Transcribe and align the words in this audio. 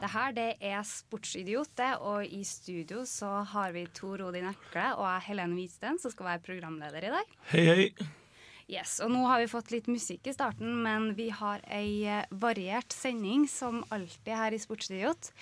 Det 0.00 0.08
her 0.14 0.30
det 0.32 0.46
er 0.64 0.80
Sportsidiot, 0.86 1.74
det, 1.76 1.90
og 2.00 2.24
i 2.24 2.40
studio 2.48 3.02
så 3.04 3.42
har 3.50 3.74
vi 3.74 3.82
Tor 3.92 4.22
Odin 4.24 4.46
Ekle 4.48 4.94
og 4.94 5.04
jeg 5.04 5.26
Helene 5.26 5.58
Hvitsten, 5.58 5.98
som 6.00 6.12
skal 6.14 6.30
være 6.30 6.40
programleder 6.46 7.04
i 7.04 7.10
dag. 7.12 7.34
Hei, 7.50 7.64
hei. 7.68 7.84
Yes, 8.70 8.94
og 9.04 9.10
nå 9.12 9.26
har 9.28 9.42
vi 9.42 9.50
fått 9.50 9.72
litt 9.74 9.90
musikk 9.92 10.30
i 10.30 10.32
starten, 10.32 10.78
men 10.86 11.10
vi 11.18 11.26
har 11.34 11.60
ei 11.68 12.06
eh, 12.08 12.22
variert 12.32 12.94
sending 12.96 13.44
som 13.50 13.82
alltid 13.92 14.30
her 14.32 14.56
i 14.56 14.60
Sportsidiot. 14.62 15.32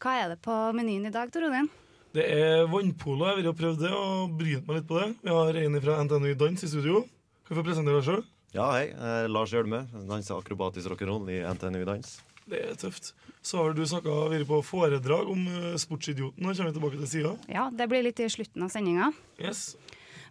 Hva 0.00 0.14
er 0.22 0.32
det 0.32 0.38
på 0.46 0.54
menyen 0.78 1.10
i 1.10 1.12
dag, 1.12 1.28
Tor 1.34 1.48
Odin? 1.50 1.68
Det 2.16 2.24
er 2.24 2.62
vannpolo. 2.72 3.26
Jeg 3.28 3.42
vil 3.42 3.50
ha 3.50 3.52
prøvd 3.58 3.82
det 3.84 3.90
og 3.92 4.38
brynt 4.38 4.64
meg 4.70 4.78
litt 4.78 4.88
på 4.88 5.02
det. 5.02 5.10
Vi 5.26 5.34
har 5.36 5.60
en 5.60 5.76
fra 5.84 5.98
NTNU 6.06 6.30
Dans 6.40 6.64
i 6.64 6.70
studio. 6.72 7.02
Kan 7.44 7.52
du 7.52 7.60
få 7.60 7.66
presentere 7.68 8.00
deg 8.00 8.08
sjøl? 8.08 8.24
Ja, 8.56 8.70
hei. 8.78 8.86
Eh, 8.94 9.26
Lars 9.28 9.52
Hjelme. 9.52 9.82
Danser 10.08 10.40
akrobatisk 10.40 10.94
rock'n'roll 10.94 11.28
i 11.34 11.42
NTNU 11.44 11.84
Dans. 11.84 12.14
Det 12.46 12.62
er 12.62 12.78
tøft. 12.78 13.12
Så 13.46 13.58
har 13.62 13.74
du 13.74 13.82
snakka 13.86 14.14
videre 14.30 14.46
på 14.48 14.60
foredrag 14.66 15.28
om 15.30 15.46
uh, 15.50 15.74
Sportsidioten. 15.78 16.42
Nå 16.42 16.54
kommer 16.54 16.70
vi 16.72 16.78
tilbake 16.78 17.00
til 17.02 17.10
sida. 17.10 17.34
Ja, 17.50 17.68
det 17.74 17.88
blir 17.90 18.06
litt 18.06 18.22
i 18.22 18.30
slutten 18.30 18.66
av 18.66 18.70
sendinga. 18.74 19.12
Yes. 19.42 19.72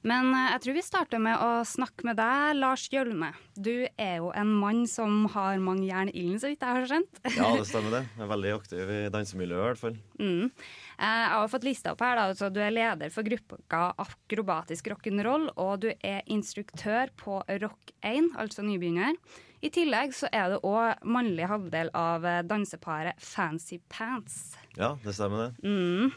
Men 0.05 0.27
eh, 0.37 0.51
jeg 0.53 0.61
tror 0.61 0.75
vi 0.77 0.83
starter 0.85 1.21
med 1.23 1.41
å 1.41 1.49
snakke 1.65 2.05
med 2.05 2.19
deg, 2.19 2.57
Lars 2.59 2.83
Gjølme. 2.93 3.31
Du 3.57 3.87
er 3.97 4.19
jo 4.19 4.27
en 4.37 4.51
mann 4.61 4.83
som 4.89 5.23
har 5.33 5.57
mange 5.63 5.87
jern 5.87 6.11
i 6.11 6.19
ilden, 6.21 6.37
så 6.41 6.51
vidt 6.51 6.61
jeg 6.61 6.77
har 6.77 6.85
skjønt. 6.91 7.21
Ja, 7.33 7.47
det 7.57 7.65
stemmer 7.71 7.95
det. 7.95 8.03
Jeg 8.13 8.25
er 8.27 8.29
veldig 8.29 8.51
aktiv 8.59 8.91
i 8.93 8.99
dansemiljøet 9.15 9.63
i 9.63 9.69
hvert 9.71 9.81
fall. 9.81 9.97
Mm. 10.21 10.43
Eh, 10.45 11.15
Jeg 11.25 11.33
har 11.33 11.49
fått 11.55 11.65
lista 11.65 11.95
opp 11.95 12.05
her 12.05 12.19
da, 12.21 12.27
så 12.37 12.51
Du 12.53 12.61
er 12.61 12.75
leder 12.75 13.09
for 13.15 13.25
gruppa 13.25 13.81
Akrobatisk 14.05 14.91
rock'n'roll, 14.93 15.49
og 15.57 15.73
du 15.87 15.89
er 15.97 16.21
instruktør 16.29 17.09
på 17.17 17.41
Rock1, 17.65 18.29
altså 18.37 18.61
nybegynner. 18.67 19.17
I 19.65 19.71
tillegg 19.73 20.13
så 20.13 20.29
er 20.29 20.51
det 20.53 20.61
òg 20.67 21.07
mannlig 21.09 21.47
halvdel 21.49 21.89
av 21.97 22.25
eh, 22.27 22.43
danseparet 22.45 23.17
Fancy 23.17 23.79
Pants. 23.89 24.53
Ja, 24.77 24.93
det 25.01 25.15
stemmer 25.17 25.47
det. 25.47 25.65
Mm. 25.65 26.11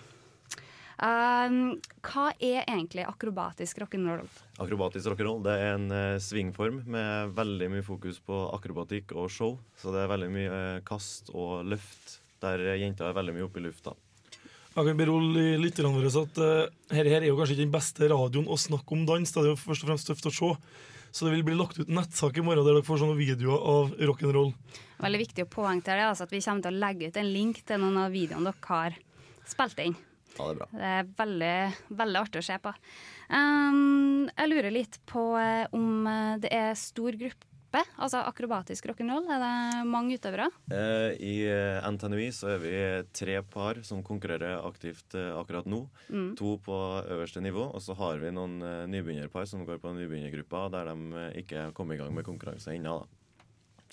Um, 0.98 1.58
hva 2.02 2.24
er 2.42 2.64
egentlig 2.66 3.04
akrobatisk 3.06 3.78
rock'n'roll? 3.84 4.26
Akrobatisk 4.58 5.12
rock'n'roll 5.12 5.44
det 5.46 5.54
er 5.54 5.76
en 5.76 5.86
uh, 5.94 6.19
svingform 6.20 6.82
med 6.91 7.32
veldig 7.38 7.70
mye 7.72 7.86
fokus 7.86 8.19
på 8.20 8.41
akrobatikk 8.56 9.14
og 9.14 9.30
show. 9.32 9.56
Så 9.78 9.94
det 9.94 10.02
er 10.02 10.12
veldig 10.12 10.30
mye 10.34 10.50
uh, 10.50 10.82
kast 10.84 11.32
og 11.32 11.62
løft 11.70 12.19
der 12.42 12.60
jenter 12.82 13.08
er 13.08 13.16
veldig 13.16 13.36
mye 13.38 13.46
oppe 13.46 13.62
i 13.62 13.64
lufta. 13.64 13.94
Jeg 14.74 14.91
kan 14.91 14.98
berolige 14.98 15.56
lytterne 15.62 15.94
våre 15.94 16.10
at 16.10 16.42
uh, 16.42 16.69
her, 16.92 17.08
her 17.14 17.22
er 17.22 17.30
jo 17.30 17.38
kanskje 17.38 17.56
ikke 17.56 17.64
den 17.64 17.76
beste 17.78 18.12
radioen 18.12 18.50
å 18.50 18.60
snakke 18.60 18.98
om 18.98 19.08
dans. 19.08 19.32
Det 19.32 19.41
er 19.41 19.52
jo 19.54 19.58
først 19.62 19.86
og 19.86 19.92
fremst 19.94 20.10
tøft 20.10 20.28
å 20.28 20.36
se. 20.42 20.52
Så 21.11 21.27
det 21.27 21.34
vil 21.37 21.47
bli 21.47 21.56
lagt 21.56 21.78
ut 21.81 21.91
nettsak 21.91 22.37
i 22.39 22.45
morgen 22.45 22.64
der 22.67 22.77
dere 22.77 22.87
får 22.87 23.01
sånne 23.03 23.19
videoer 23.19 23.64
av 23.73 23.95
rock'n'roll. 24.11 24.53
Veldig 24.98 25.23
viktig 25.23 25.47
å 25.47 25.50
poengtere 25.50 26.03
det, 26.03 26.11
altså 26.11 26.27
at 26.28 26.34
vi 26.34 26.42
kommer 26.45 26.67
til 26.67 26.75
å 26.75 26.83
legge 26.84 27.09
ut 27.09 27.19
en 27.20 27.33
link 27.33 27.62
til 27.67 27.83
noen 27.83 28.00
av 28.05 28.15
videoene 28.15 28.53
dere 28.53 28.69
har 28.69 28.98
spilt 29.48 29.83
inn. 29.84 29.97
Ja, 30.37 30.45
det 30.45 30.50
er 30.50 30.59
bra. 30.61 30.69
Det 30.73 30.89
er 30.95 31.12
veldig, 31.19 31.55
veldig 31.98 32.20
artig 32.20 32.42
å 32.42 32.47
se 32.47 32.59
på. 32.62 32.73
Um, 33.28 34.28
jeg 34.31 34.50
lurer 34.53 34.75
litt 34.75 34.98
på 35.09 35.23
eh, 35.41 35.65
om 35.77 36.06
eh, 36.09 36.34
det 36.45 36.53
er 36.55 36.78
stor 36.78 37.17
gruppe, 37.19 37.48
altså 37.77 38.22
akrobatisk 38.24 38.86
rock'n'roll. 38.88 39.26
Er 39.28 39.43
det 39.43 39.88
mange 39.88 40.16
utøvere? 40.16 40.48
Eh, 40.72 41.16
I 41.20 41.34
eh, 41.48 41.88
NTNUI 41.93 42.31
så 42.32 42.54
er 42.54 42.62
vi 42.62 42.75
tre 43.12 43.41
par 43.43 43.82
som 43.84 44.03
konkurrerer 44.03 44.62
aktivt 44.65 45.15
eh, 45.19 45.34
akkurat 45.37 45.69
nå. 45.69 45.82
Mm. 46.09 46.31
To 46.41 46.56
på 46.65 46.78
øverste 47.04 47.43
nivå, 47.44 47.69
og 47.69 47.82
så 47.84 47.97
har 47.98 48.22
vi 48.22 48.32
noen 48.32 48.62
eh, 48.62 48.87
nybegynnerpar 48.88 49.48
som 49.50 49.66
går 49.69 49.82
på 49.82 49.93
nybegynnergruppa, 49.98 50.69
der 50.72 50.93
de 50.93 51.26
ikke 51.43 51.66
har 51.66 51.76
kommet 51.76 51.98
i 51.98 52.03
gang 52.03 52.15
med 52.15 52.25
konkurranse 52.25 52.72
ennå. 52.72 53.03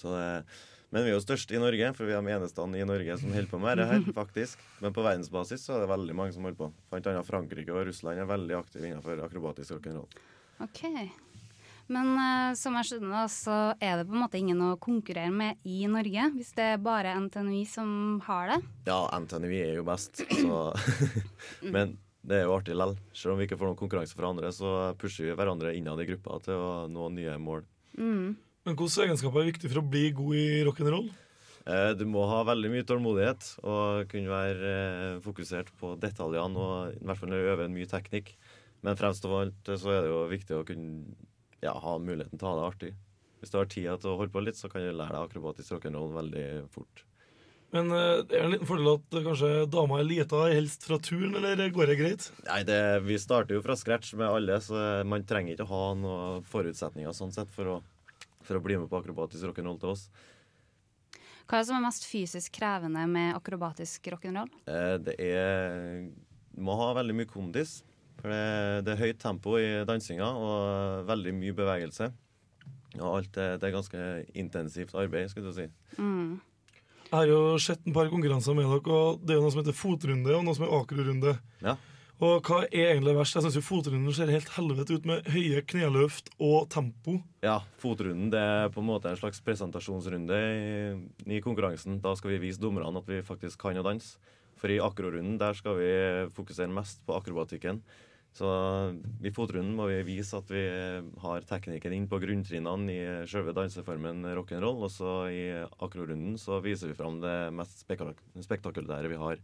men 0.06 1.04
vi 1.04 1.10
er 1.10 1.16
jo 1.16 1.20
størst 1.24 1.52
i 1.52 1.60
Norge, 1.60 1.94
for 1.94 2.06
vi 2.06 2.14
er 2.14 2.22
de 2.22 2.32
eneste 2.32 2.62
i 2.62 2.86
Norge 2.88 3.18
som 3.18 3.34
holder 3.34 3.52
på 3.52 3.60
med 3.60 3.78
det 3.78 3.88
her. 3.92 4.08
faktisk. 4.22 4.60
Men 4.80 4.94
på 4.94 5.04
verdensbasis 5.04 5.66
så 5.68 5.76
er 5.76 5.84
det 5.84 5.92
veldig 5.92 6.16
mange 6.16 6.32
som 6.32 6.44
holder 6.44 6.58
på. 6.58 6.72
Blant 6.90 7.08
annet 7.08 7.28
Frankrike 7.28 7.76
og 7.76 7.88
Russland 7.88 8.20
er 8.20 8.26
veldig 8.32 8.56
aktive 8.56 8.88
innenfor 8.88 9.20
akrobatisk 9.26 9.76
rock'n'roll. 9.76 10.08
Ok. 10.64 10.86
Men 11.92 12.16
uh, 12.18 12.54
som 12.58 12.76
jeg 12.80 12.90
skjønner, 12.90 13.28
så 13.30 13.58
er 13.78 14.00
det 14.00 14.08
på 14.10 14.16
en 14.16 14.24
måte 14.24 14.40
ingen 14.40 14.62
å 14.66 14.72
konkurrere 14.82 15.34
med 15.34 15.60
i 15.70 15.84
Norge, 15.92 16.32
hvis 16.34 16.56
det 16.58 16.70
er 16.74 16.82
bare 16.82 17.14
NTNUI 17.28 17.62
som 17.70 17.90
har 18.26 18.56
det. 18.56 18.58
Ja, 18.90 19.04
NTNUI 19.22 19.60
er 19.68 19.76
jo 19.78 19.86
best, 19.86 20.24
så 20.42 20.64
Men 21.76 21.98
det 22.26 22.40
er 22.40 22.48
jo 22.48 22.56
artig 22.56 22.74
likevel. 22.74 22.98
Selv 23.14 23.36
om 23.36 23.42
vi 23.42 23.46
ikke 23.46 23.60
får 23.60 23.70
noen 23.70 23.80
konkurranse 23.84 24.18
fra 24.18 24.32
andre, 24.34 24.50
så 24.56 24.72
pusher 25.02 25.30
vi 25.30 25.36
hverandre 25.38 25.76
innad 25.78 26.02
i 26.02 26.08
gruppa 26.10 26.40
til 26.48 26.58
å 26.58 26.72
nå 26.90 27.12
nye 27.14 27.38
mål. 27.42 27.62
Mm. 28.00 28.34
Men 28.66 28.80
hvilke 28.80 29.06
egenskaper 29.06 29.44
er 29.44 29.52
viktig 29.52 29.70
for 29.70 29.84
å 29.84 29.86
bli 29.94 30.08
god 30.18 30.40
i 30.42 30.48
rock'n'roll? 30.66 31.12
Eh, 31.70 31.92
Du 31.98 32.06
må 32.10 32.26
ha 32.30 32.42
veldig 32.46 32.72
mye 32.74 32.86
tålmodighet 32.88 33.52
og 33.62 34.10
kunne 34.10 34.34
være 34.34 34.74
eh, 34.74 35.22
fokusert 35.22 35.70
på 35.80 35.94
detaljene 36.02 36.66
og 36.66 36.98
i 36.98 37.06
hvert 37.06 37.22
fall 37.22 37.38
øver 37.38 37.70
mye 37.70 37.90
teknikk. 37.90 38.34
Men 38.86 38.98
fremst 38.98 39.26
av 39.26 39.38
alt 39.38 39.72
så 39.78 39.94
er 39.94 40.04
det 40.06 40.12
jo 40.12 40.26
viktig 40.34 40.58
å 40.58 40.66
kunne 40.66 41.14
ja, 41.64 41.74
ha 41.80 41.98
muligheten 42.02 42.40
til 42.40 42.48
å 42.48 42.54
ha 42.54 42.60
det 42.60 42.68
artig. 42.70 42.94
Hvis 43.40 43.52
du 43.54 43.58
har 43.60 43.68
tida 43.70 43.98
til 44.02 44.12
å 44.12 44.18
holde 44.20 44.34
på 44.34 44.42
litt, 44.44 44.58
så 44.58 44.70
kan 44.72 44.82
du 44.84 44.90
lære 44.92 45.14
deg 45.14 45.28
akrobatisk 45.30 45.76
rock'n'roll 45.76 46.16
veldig 46.16 46.46
fort. 46.74 47.04
Men 47.76 47.90
er 47.92 48.22
det 48.30 48.38
er 48.38 48.46
en 48.46 48.54
liten 48.54 48.70
fordel 48.70 48.92
at 48.94 49.18
eh, 49.18 49.26
kanskje 49.26 49.50
dama 49.74 49.98
er 50.00 50.08
lita, 50.08 50.44
helst 50.54 50.86
fra 50.88 51.00
turen, 51.04 51.36
eller 51.42 51.74
går 51.76 51.92
det 51.92 51.98
greit? 52.00 52.28
Nei, 52.48 52.62
det, 52.68 52.78
Vi 53.04 53.18
starter 53.20 53.58
jo 53.58 53.64
fra 53.66 53.76
scratch 53.80 54.14
med 54.20 54.30
alle, 54.30 54.60
så 54.64 54.86
man 55.08 55.26
trenger 55.28 55.56
ikke 55.56 55.68
å 55.68 55.74
ha 55.74 55.82
noen 56.00 56.46
forutsetninger 56.48 57.16
sånn 57.18 57.34
sett 57.36 57.52
for 57.54 57.74
å, 57.74 57.82
for 58.46 58.60
å 58.60 58.64
bli 58.64 58.78
med 58.80 58.88
på 58.92 59.02
akrobatisk 59.02 59.50
rock'n'roll 59.50 59.82
til 59.82 59.92
oss. 59.96 60.08
Hva 61.46 61.60
er 61.60 61.62
det 61.62 61.68
som 61.68 61.78
er 61.78 61.84
mest 61.86 62.08
fysisk 62.10 62.56
krevende 62.58 63.04
med 63.12 63.36
akrobatisk 63.38 64.08
rock'n'roll? 64.14 64.50
Eh, 64.72 64.96
Det 65.06 65.18
er 65.22 66.08
må 66.56 66.76
ha 66.80 66.94
veldig 66.96 67.16
mye 67.18 67.30
kondis. 67.30 67.82
For 68.26 68.34
det, 68.34 68.86
det 68.88 68.94
er 68.96 69.02
høyt 69.04 69.20
tempo 69.22 69.52
i 69.62 69.66
dansinga 69.86 70.26
og 70.26 71.06
veldig 71.06 71.34
mye 71.38 71.54
bevegelse. 71.54 72.10
Og 72.98 73.10
alt 73.12 73.34
det, 73.36 73.44
det 73.62 73.68
er 73.68 73.74
ganske 73.76 74.06
intensivt 74.34 74.96
arbeid, 74.98 75.30
skulle 75.30 75.52
du 75.52 75.58
si. 75.60 75.68
Mm. 76.00 76.40
Jeg 77.06 77.14
har 77.14 77.30
jo 77.30 77.42
sett 77.62 77.84
en 77.86 77.94
par 77.94 78.10
konkurranser 78.10 78.56
med 78.58 78.66
dere, 78.66 78.96
og 78.96 79.20
det 79.22 79.36
er 79.36 79.38
jo 79.38 79.44
noe 79.44 79.54
som 79.54 79.62
heter 79.62 79.78
fotrunde 79.78 80.34
og 80.34 80.48
noe 80.48 80.58
som 80.58 80.66
er 80.66 80.74
akrorunde. 80.74 81.36
Ja. 81.62 81.76
Og 82.26 82.48
hva 82.48 82.64
er 82.64 82.96
egentlig 82.96 83.14
verst? 83.14 83.38
Jeg 83.38 83.46
syns 83.46 83.68
fotrunden 83.68 84.16
ser 84.16 84.32
helt 84.34 84.50
helvete 84.56 84.98
ut 84.98 85.06
med 85.06 85.30
høye 85.30 85.62
kneløft 85.70 86.32
og 86.40 86.66
tempo. 86.74 87.20
Ja, 87.46 87.60
fotrunden 87.78 88.32
det 88.34 88.42
er 88.42 88.74
på 88.74 88.82
en 88.82 88.90
måte 88.90 89.12
en 89.12 89.20
slags 89.20 89.44
presentasjonsrunde 89.46 90.40
i, 90.40 90.72
i 91.38 91.44
konkurransen. 91.46 92.00
Da 92.02 92.16
skal 92.18 92.34
vi 92.34 92.42
vise 92.48 92.64
dommerne 92.64 93.04
at 93.04 93.12
vi 93.12 93.22
faktisk 93.28 93.62
kan 93.62 93.78
å 93.78 93.86
danse. 93.86 94.18
For 94.58 94.72
i 94.72 94.82
akrorunden 94.82 95.38
der 95.38 95.54
skal 95.60 95.78
vi 95.78 95.94
fokusere 96.34 96.74
mest 96.74 97.06
på 97.06 97.20
akrobatikken. 97.20 97.84
Så 98.36 98.48
i 99.24 99.32
fotrunden 99.32 99.78
må 99.78 99.86
vi 99.88 100.02
vise 100.04 100.36
at 100.36 100.50
vi 100.52 100.64
har 101.24 101.46
teknikken 101.48 101.94
inn 101.96 102.08
på 102.12 102.20
grunntrinnene 102.20 102.92
i 102.92 103.04
selve 103.32 103.54
danseformen 103.56 104.26
rock'n'roll. 104.36 104.82
Og 104.84 104.92
så 104.92 105.14
i 105.32 105.46
akrorunden 105.64 106.36
så 106.42 106.60
viser 106.64 106.92
vi 106.92 106.98
fram 107.00 107.22
det 107.24 107.36
mest 107.56 107.86
spektak 107.86 108.20
spektakulære 108.44 109.12
vi 109.14 109.22
har. 109.22 109.40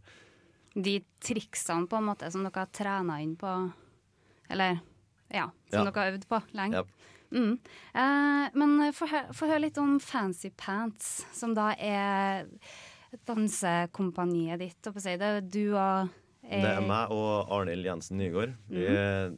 De 0.76 0.98
triksene 1.24 1.88
på 1.88 1.96
en 2.00 2.10
måte 2.10 2.28
som 2.32 2.44
dere 2.44 2.66
har 2.66 2.72
trena 2.72 3.18
inn 3.24 3.34
på 3.40 3.54
Eller 4.52 4.80
ja, 5.32 5.46
som 5.70 5.86
Ja. 5.86 5.90
dere 5.90 6.02
har 6.04 6.12
øvd 6.12 6.28
på 6.28 6.42
lenge. 6.52 6.82
Ja. 6.82 6.84
Mm. 7.32 7.58
Eh, 7.96 8.50
men 8.60 8.92
få 8.92 9.46
høre 9.48 9.60
litt 9.64 9.78
om 9.80 9.96
Fancy 10.00 10.50
Pants, 10.50 11.24
som 11.32 11.54
da 11.56 11.70
er 11.78 12.44
dansekompaniet 13.24 14.60
ditt. 14.60 14.82
Det 14.82 15.16
er 15.22 15.40
du 15.40 15.72
og 15.72 16.10
Det 16.42 16.68
er 16.68 16.82
meg 16.84 17.12
og 17.14 17.50
Arnhild 17.54 17.86
Jensen 17.86 18.18
Nygaard. 18.18 18.54
Vi 18.68 18.82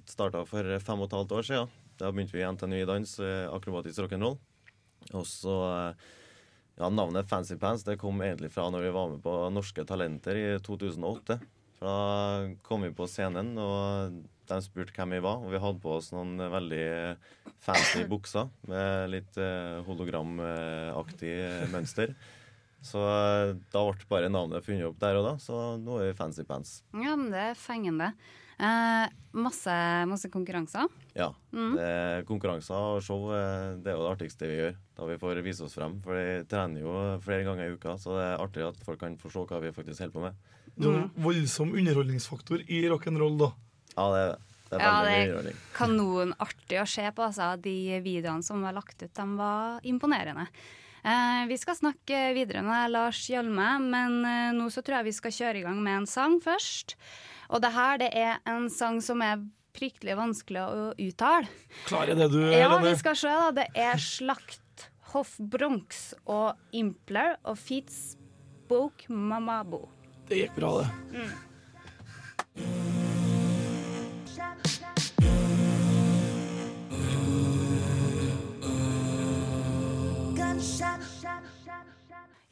starta 0.08 0.44
for 0.48 0.66
fem 0.80 1.02
og 1.04 1.10
et 1.10 1.16
halvt 1.18 1.34
år 1.36 1.46
siden. 1.46 1.72
Da 2.00 2.10
begynte 2.10 2.34
vi 2.34 2.40
i 2.42 2.48
NTNU 2.48 2.76
i 2.80 2.86
dans, 2.88 3.10
eh, 3.22 3.46
akrobatisk 3.54 4.00
rock'n'roll. 4.02 4.38
Og 5.14 5.26
så 5.28 5.56
eh, 5.70 6.06
Ja, 6.74 6.88
navnet 6.90 7.28
Fancy 7.30 7.54
Pants 7.54 7.84
det 7.86 8.00
kom 8.00 8.18
egentlig 8.24 8.48
fra 8.50 8.64
når 8.66 8.82
vi 8.82 8.94
var 8.96 9.10
med 9.12 9.20
på 9.22 9.34
Norske 9.54 9.84
Talenter 9.86 10.34
i 10.34 10.46
2008. 10.58 11.36
For 11.76 11.86
Da 11.86 12.54
kom 12.66 12.82
vi 12.82 12.90
på 12.90 13.06
scenen, 13.06 13.52
og 13.62 14.16
de 14.48 14.58
spurte 14.64 14.90
hvem 14.96 15.14
vi 15.14 15.20
var. 15.22 15.38
Og 15.44 15.52
vi 15.52 15.60
hadde 15.62 15.78
på 15.84 15.92
oss 16.00 16.10
noen 16.10 16.34
veldig 16.38 17.16
fancy 17.62 18.02
bukser 18.10 18.48
med 18.66 19.12
litt 19.12 19.38
eh, 19.38 19.84
hologramaktig 19.86 21.36
mønster. 21.70 22.16
Så 22.84 23.00
eh, 23.00 23.56
da 23.72 23.82
ble 23.88 24.08
bare 24.10 24.30
navnet 24.32 24.64
funnet 24.66 24.86
opp 24.90 24.98
der 25.00 25.18
og 25.18 25.28
da, 25.28 25.34
så 25.40 25.76
nå 25.80 26.00
er 26.00 26.10
vi 26.10 26.16
Fancy 26.18 26.44
Pants. 26.48 26.82
Ja, 26.92 27.14
men 27.16 27.30
det 27.32 27.44
er 27.50 27.58
fengende. 27.58 28.12
Eh, 28.54 29.06
masse, 29.34 29.74
masse 30.06 30.30
konkurranser. 30.30 30.86
Ja. 31.16 31.30
Det 31.50 31.86
er 31.88 32.26
konkurranser 32.28 32.76
og 32.76 33.02
show 33.02 33.32
eh, 33.34 33.74
det 33.82 33.90
er 33.90 33.98
jo 33.98 34.04
det 34.04 34.12
artigste 34.12 34.50
vi 34.50 34.58
gjør. 34.60 34.78
Da 34.94 35.08
vi 35.08 35.18
får 35.22 35.42
vise 35.46 35.66
oss 35.66 35.76
frem. 35.78 35.96
For 36.04 36.18
vi 36.18 36.44
trener 36.50 36.84
jo 36.84 36.94
flere 37.24 37.46
ganger 37.48 37.66
i 37.66 37.74
uka, 37.74 37.96
så 38.00 38.18
det 38.18 38.26
er 38.28 38.44
artig 38.44 38.66
at 38.68 38.82
folk 38.86 39.00
kan 39.02 39.18
få 39.20 39.32
se 39.32 39.46
hva 39.50 39.62
vi 39.64 39.74
faktisk 39.74 40.04
holder 40.04 40.16
på 40.18 40.26
med. 40.28 40.50
Det 40.74 40.90
er 40.90 41.00
en 41.04 41.12
voldsom 41.22 41.74
underholdningsfaktor 41.74 42.64
i 42.66 42.84
rock'n'roll, 42.90 43.38
da. 43.40 43.50
Ja, 43.94 44.06
det 44.10 44.22
er 44.22 44.32
det. 44.34 44.42
Det 44.74 44.80
Ja, 44.80 44.94
det 45.06 45.50
er 45.52 45.58
kanonartig 45.76 46.80
å 46.82 46.86
se 46.88 47.04
på. 47.14 47.26
Altså. 47.28 47.52
De 47.62 48.00
videoene 48.02 48.42
som 48.42 48.62
var 48.64 48.74
lagt 48.74 49.02
ut, 49.02 49.12
de 49.14 49.26
var 49.38 49.84
imponerende. 49.86 50.48
Eh, 51.04 51.42
vi 51.50 51.56
skal 51.60 51.76
snakke 51.76 52.20
videre 52.36 52.62
med 52.64 52.90
Lars 52.94 53.18
Hjalme, 53.28 53.66
men 53.82 54.14
eh, 54.24 54.52
nå 54.56 54.70
så 54.72 54.80
tror 54.84 55.02
jeg 55.02 55.10
vi 55.10 55.16
skal 55.18 55.34
kjøre 55.36 55.60
i 55.60 55.64
gang 55.66 55.82
med 55.84 55.98
en 56.00 56.08
sang 56.08 56.38
først. 56.40 56.94
Og 57.52 57.60
det 57.60 57.74
her 57.74 58.00
det 58.00 58.08
er 58.16 58.38
en 58.48 58.70
sang 58.72 59.02
som 59.04 59.20
er 59.24 59.42
fryktelig 59.76 60.14
vanskelig 60.16 60.62
å 60.64 60.84
uttale. 61.02 61.50
Klarer 61.88 62.16
det 62.16 62.30
du, 62.32 62.40
Ja, 62.48 62.70
Lene? 62.72 62.88
vi 62.88 62.96
skal 63.02 63.18
se, 63.20 63.28
da. 63.28 63.50
Det 63.60 63.66
er 63.84 64.00
Slakt, 64.00 64.88
Hoff 65.12 65.34
Bronx 65.38 66.14
og 66.24 66.54
Impler 66.74 67.36
og 67.44 67.58
Fitz 67.60 68.14
Boke 68.70 69.10
Mamabo. 69.12 69.84
Det 70.30 70.40
gikk 70.46 70.56
bra, 70.56 70.70
det. 70.80 71.26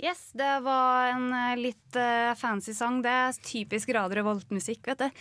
Yes, 0.03 0.33
det 0.35 0.51
var 0.65 1.13
en 1.13 1.29
eh, 1.31 1.59
litt 1.61 1.95
uh, 1.95 2.33
fancy 2.35 2.73
sang. 2.75 2.97
Det 3.05 3.11
er 3.11 3.37
typisk 3.47 3.93
Radio 3.95 4.19
Revolt-musikk, 4.19 4.89
vet 4.91 5.05
du. 5.05 5.21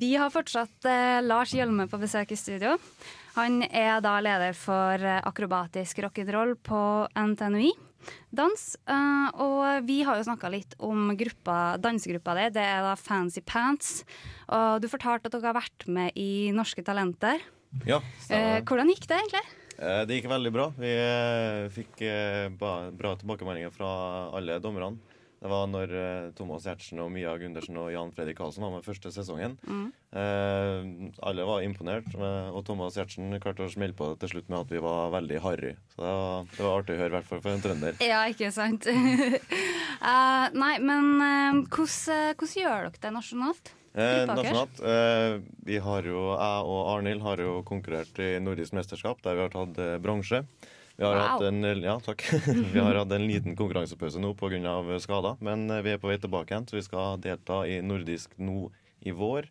Vi 0.00 0.14
har 0.16 0.32
fortsatt 0.32 0.86
uh, 0.88 1.20
Lars 1.20 1.52
Hjelme 1.52 1.84
på 1.92 2.00
besøk 2.00 2.32
i 2.32 2.38
studio. 2.40 2.78
Han 3.34 3.60
er 3.68 4.00
da 4.00 4.14
leder 4.24 4.56
for 4.56 5.04
akrobatisk 5.28 6.00
rock'n'roll 6.06 6.54
på 6.56 6.80
NTNUI. 7.12 7.74
Dans. 8.32 8.62
Uh, 8.88 9.28
og 9.44 9.84
vi 9.84 9.98
har 10.08 10.16
jo 10.16 10.24
snakka 10.30 10.48
litt 10.52 10.72
om 10.80 11.12
gruppa, 11.20 11.76
dansegruppa 11.76 12.38
di. 12.38 12.46
Det 12.56 12.64
er 12.64 12.80
da 12.86 12.94
Fancy 12.96 13.44
Pants. 13.44 13.98
Og 14.56 14.80
du 14.80 14.88
fortalte 14.88 15.28
at 15.28 15.36
dere 15.36 15.52
har 15.52 15.58
vært 15.60 15.84
med 15.84 16.16
i 16.16 16.48
Norske 16.56 16.84
Talenter. 16.86 17.44
Ja, 17.84 18.00
Eh, 18.30 18.60
hvordan 18.62 18.88
gikk 18.92 19.08
det 19.10 19.18
egentlig? 19.18 19.44
Eh, 19.78 20.04
Det 20.06 20.20
gikk 20.20 20.30
veldig 20.30 20.52
bra. 20.54 20.68
Vi 20.78 20.92
eh, 20.92 21.64
fikk 21.74 22.04
eh, 22.06 22.46
bra 22.54 23.16
tilbakemeldinger 23.18 23.74
fra 23.74 23.90
alle 24.36 24.60
dommerne. 24.62 24.96
Det 25.44 25.50
var 25.52 25.66
når 25.68 25.90
Thomas 26.38 26.64
Giertsen 26.64 27.02
og 27.04 27.10
Mia 27.12 27.34
Gundersen 27.36 27.76
og 27.76 27.90
Jan 27.92 28.14
Fredrik 28.16 28.38
Karlsen 28.38 28.64
var 28.64 28.70
med 28.72 28.86
første 28.86 29.10
sesongen. 29.12 29.58
Eh, 30.16 31.10
alle 31.20 31.44
var 31.44 31.60
imponert, 31.66 32.08
og 32.16 32.62
Thomas 32.64 32.96
Giertsen 32.96 33.28
klarte 33.44 33.66
å 33.66 33.68
smelle 33.68 33.92
på 33.98 34.08
det 34.14 34.22
til 34.22 34.32
slutt 34.32 34.48
med 34.48 34.62
at 34.62 34.72
vi 34.72 34.80
var 34.80 35.12
veldig 35.12 35.42
harry. 35.44 35.74
Så 35.92 36.00
det 36.00 36.14
var, 36.16 36.48
det 36.48 36.64
var 36.64 36.78
artig 36.78 36.96
å 36.96 37.02
høre, 37.02 37.10
i 37.12 37.16
hvert 37.18 37.28
fall 37.28 37.44
for 37.44 37.52
en 37.52 37.64
trønder. 37.66 38.00
Ja, 38.00 38.22
ikke 38.32 38.48
sant? 38.56 38.88
uh, 38.88 40.48
nei, 40.64 40.74
men 40.80 41.12
uh, 41.20 41.60
hvordan, 41.68 42.32
hvordan 42.40 42.56
gjør 42.62 42.88
dere 42.88 43.02
det 43.04 43.16
nasjonalt? 43.20 43.74
Eh, 43.94 44.24
nasjonalt. 44.26 44.80
Eh, 44.82 45.40
vi 45.66 45.78
har 45.78 46.02
jo, 46.02 46.22
jeg 46.34 46.64
og 46.66 46.80
Arnhild 46.96 47.22
har 47.22 47.38
jo 47.38 47.60
konkurrert 47.66 48.18
i 48.18 48.32
nordisk 48.42 48.74
mesterskap, 48.74 49.20
der 49.22 49.36
vi 49.38 49.44
har 49.46 49.52
tatt 49.54 49.78
eh, 49.78 49.98
bronse. 50.02 50.40
Vi 50.96 51.02
har, 51.04 51.14
Wow. 51.14 51.26
hatt 51.26 51.42
en, 51.48 51.62
ja, 51.82 51.96
vi 52.74 52.80
har 52.80 52.94
hatt 52.94 53.12
en 53.12 53.26
liten 53.26 53.56
konkurransepause 53.58 54.20
nå 54.22 54.34
pga. 54.38 54.98
skader, 55.02 55.36
men 55.40 55.68
eh, 55.70 55.82
vi 55.82 55.90
er 55.94 55.98
på 56.02 56.10
vei 56.10 56.18
tilbake 56.18 56.50
igjen, 56.54 56.66
så 56.70 56.76
vi 56.78 56.82
skal 56.86 57.18
delta 57.22 57.64
i 57.66 57.80
nordisk 57.82 58.34
nå 58.38 58.70
i 59.02 59.10
vår. 59.14 59.46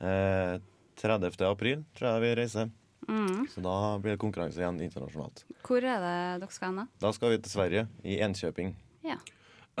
Eh, 0.00 0.58
30. 1.00 1.46
april 1.48 1.84
tror 1.96 2.12
jeg 2.14 2.22
vi 2.22 2.34
reiser. 2.42 2.70
Mm. 3.08 3.46
Så 3.48 3.62
da 3.64 3.98
blir 3.98 4.14
det 4.14 4.20
konkurranse 4.22 4.60
igjen 4.60 4.78
internasjonalt. 4.84 5.44
Hvor 5.66 5.82
er 5.82 5.98
det 6.02 6.16
dere 6.44 6.52
skal 6.52 6.68
hen? 6.68 6.82
da? 6.82 6.86
Da 7.06 7.12
skal 7.16 7.32
vi 7.32 7.38
til 7.42 7.50
Sverige, 7.54 7.86
i 8.04 8.18
Enkjøping. 8.22 8.74
Ja. 9.06 9.16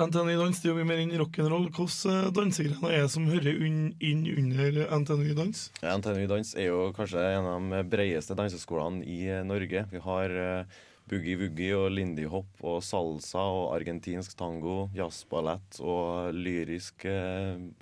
NTNU 0.00 0.36
Dans 0.38 0.60
det 0.62 0.68
er 0.70 0.78
jo 0.78 0.84
mer 0.88 1.00
inn 1.02 1.12
rock'n'roll. 1.20 1.66
Hvilke 1.76 2.12
eh, 2.12 2.28
dansegrener 2.32 2.92
er 2.94 3.02
det 3.04 3.12
som 3.12 3.26
hører 3.28 3.58
inn 3.66 4.22
under 4.32 4.78
NTNU 5.02 5.32
Dans? 5.36 5.64
NTNU 5.84 6.22
Dans 6.30 6.52
er 6.56 6.70
jo 6.70 6.86
kanskje 6.96 7.24
en 7.34 7.48
av 7.50 7.66
de 7.74 7.80
bredeste 7.92 8.36
danseskolene 8.38 9.04
i 9.04 9.18
eh, 9.28 9.42
Norge. 9.44 9.82
Vi 9.90 10.02
har 10.04 10.36
eh, 10.44 10.78
boogie-woogie 11.10 11.74
og 11.76 11.90
lindy 11.92 12.24
hop 12.30 12.64
og 12.64 12.78
salsa 12.86 13.42
og 13.42 13.74
argentinsk 13.74 14.36
tango, 14.38 14.86
jazzballett 14.96 15.80
og 15.82 16.30
lyrisk 16.36 17.08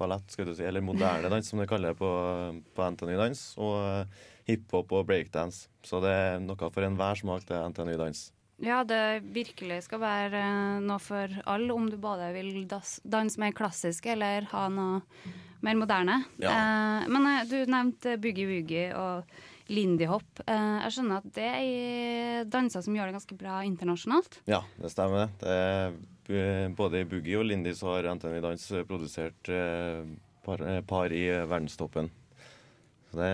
ballett, 0.01 0.33
skal 0.33 0.49
du 0.49 0.55
si, 0.57 0.65
eller 0.65 0.83
moderne 0.83 1.29
dans 1.29 1.53
som 1.53 1.61
de 1.61 1.69
kaller 1.69 1.93
det 1.93 2.01
på, 2.01 2.11
på 2.73 2.89
NTNU 2.97 3.19
Dans, 3.21 3.45
og 3.61 4.17
hiphop 4.49 4.97
og 4.97 5.07
breakdance. 5.13 5.69
Så 5.85 6.01
det 6.03 6.17
er 6.17 6.43
noe 6.43 6.73
for 6.73 6.89
enhver 6.89 7.21
smak 7.21 7.45
til 7.47 7.69
NTNU 7.69 7.99
Dans. 8.01 8.25
Ja, 8.65 8.83
det 8.85 9.03
virkelig 9.35 9.83
skal 9.87 10.03
være 10.03 10.41
eh, 10.41 10.79
noe 10.85 11.03
for 11.03 11.35
alle, 11.47 11.75
om 11.75 11.91
du 11.91 11.99
både 12.01 12.33
vil 12.37 12.65
danse 12.69 13.41
mer 13.41 13.55
klassisk 13.57 14.09
eller 14.11 14.49
ha 14.53 14.67
noe 14.73 15.03
mer 15.65 15.79
moderne. 15.79 16.23
Ja. 16.43 16.55
Eh, 16.55 17.07
men 17.11 17.31
eh, 17.33 17.47
du 17.51 17.59
nevnte 17.71 18.19
boogie-woogie 18.23 18.91
og 18.99 19.31
lindy 19.69 20.09
hop. 20.09 20.43
Eh, 20.47 20.77
jeg 20.85 20.95
skjønner 20.97 21.23
at 21.23 21.33
det 21.37 21.49
er 21.49 22.47
danser 22.51 22.85
som 22.85 22.97
gjør 22.97 23.11
det 23.11 23.19
ganske 23.19 23.39
bra 23.41 23.63
internasjonalt. 23.69 24.41
Ja, 24.51 24.63
det 24.79 24.93
stemmer. 24.95 25.29
det. 25.43 25.59
Er 26.29 26.73
både 26.77 27.03
i 27.03 27.09
boogie 27.09 27.39
og 27.41 27.47
lindy 27.49 27.73
så 27.77 27.95
har 27.95 28.11
NTNU 28.15 28.41
Dans 28.45 28.65
produsert 28.89 29.49
eh, 29.49 30.03
par, 30.45 30.63
eh, 30.63 30.81
par 30.85 31.13
i 31.13 31.25
eh, 31.29 31.47
verdenstoppen. 31.49 32.11
Det, 33.09 33.29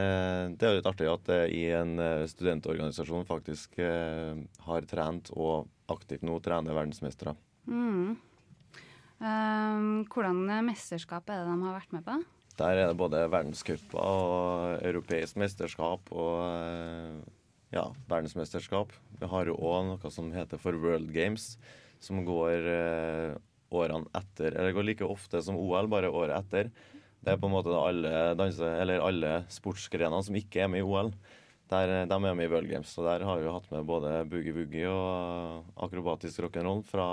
det 0.61 0.69
er 0.69 0.77
litt 0.77 0.87
artig 0.87 1.09
at 1.11 1.25
det 1.27 1.41
i 1.57 1.65
en 1.75 1.97
eh, 1.99 2.27
studentorganisasjon 2.31 3.27
faktisk 3.27 3.81
eh, 3.83 4.39
har 4.69 4.87
trent 4.87 5.33
og 5.35 5.67
aktivt 5.91 6.23
nå 6.27 6.39
trener 6.45 6.77
verdensmestere. 6.77 7.35
Mm. 7.67 8.15
Um, 9.25 10.05
hvordan 10.11 10.41
mesterskap 10.67 11.31
er 11.31 11.43
det 11.43 11.51
de 11.51 11.67
har 11.67 11.77
vært 11.79 11.95
med 11.97 12.05
på? 12.07 12.19
Der 12.59 12.79
er 12.79 12.91
det 12.91 12.99
både 12.99 13.25
verdenscuper 13.33 13.99
og 13.99 14.85
europeisk 14.87 15.39
mesterskap 15.43 16.11
og 16.15 16.37
eh, 16.47 17.25
ja, 17.75 17.89
verdensmesterskap. 18.11 18.93
Vi 19.19 19.31
har 19.31 19.51
jo 19.51 19.57
òg 19.59 19.89
noe 19.89 20.13
som 20.15 20.31
heter 20.35 20.61
for 20.63 20.79
World 20.79 21.11
Games, 21.15 21.55
som 22.03 22.23
går 22.27 22.69
eh, 22.71 23.35
årene 23.75 24.07
etter 24.15 24.55
Eller 24.55 24.75
går 24.77 24.87
like 24.87 25.09
ofte 25.09 25.41
som 25.43 25.59
OL, 25.59 25.91
bare 25.91 26.13
året 26.13 26.37
etter. 26.45 26.71
Det 27.25 27.33
er 27.33 27.41
på 27.41 27.49
en 27.49 27.55
måte 27.55 27.73
alle, 27.73 28.13
danse, 28.37 28.69
eller 28.83 29.01
alle 29.01 29.33
sportsgrenene 29.53 30.21
som 30.27 30.37
ikke 30.37 30.65
er 30.65 30.71
med 30.73 30.83
i 30.83 30.85
OL. 30.85 31.11
Der, 31.73 31.93
de 32.05 32.13
er 32.13 32.21
med 32.37 32.45
i 32.45 32.51
World 32.53 32.69
Games. 32.69 32.93
og 33.01 33.07
der 33.09 33.25
har 33.25 33.41
vi 33.41 33.53
hatt 33.53 33.71
med 33.73 33.87
både 33.89 34.13
boogie-woogie 34.29 34.91
og 34.93 35.85
akrobatisk 35.87 36.45
rock'n'roll 36.45 36.85
fra 36.85 37.07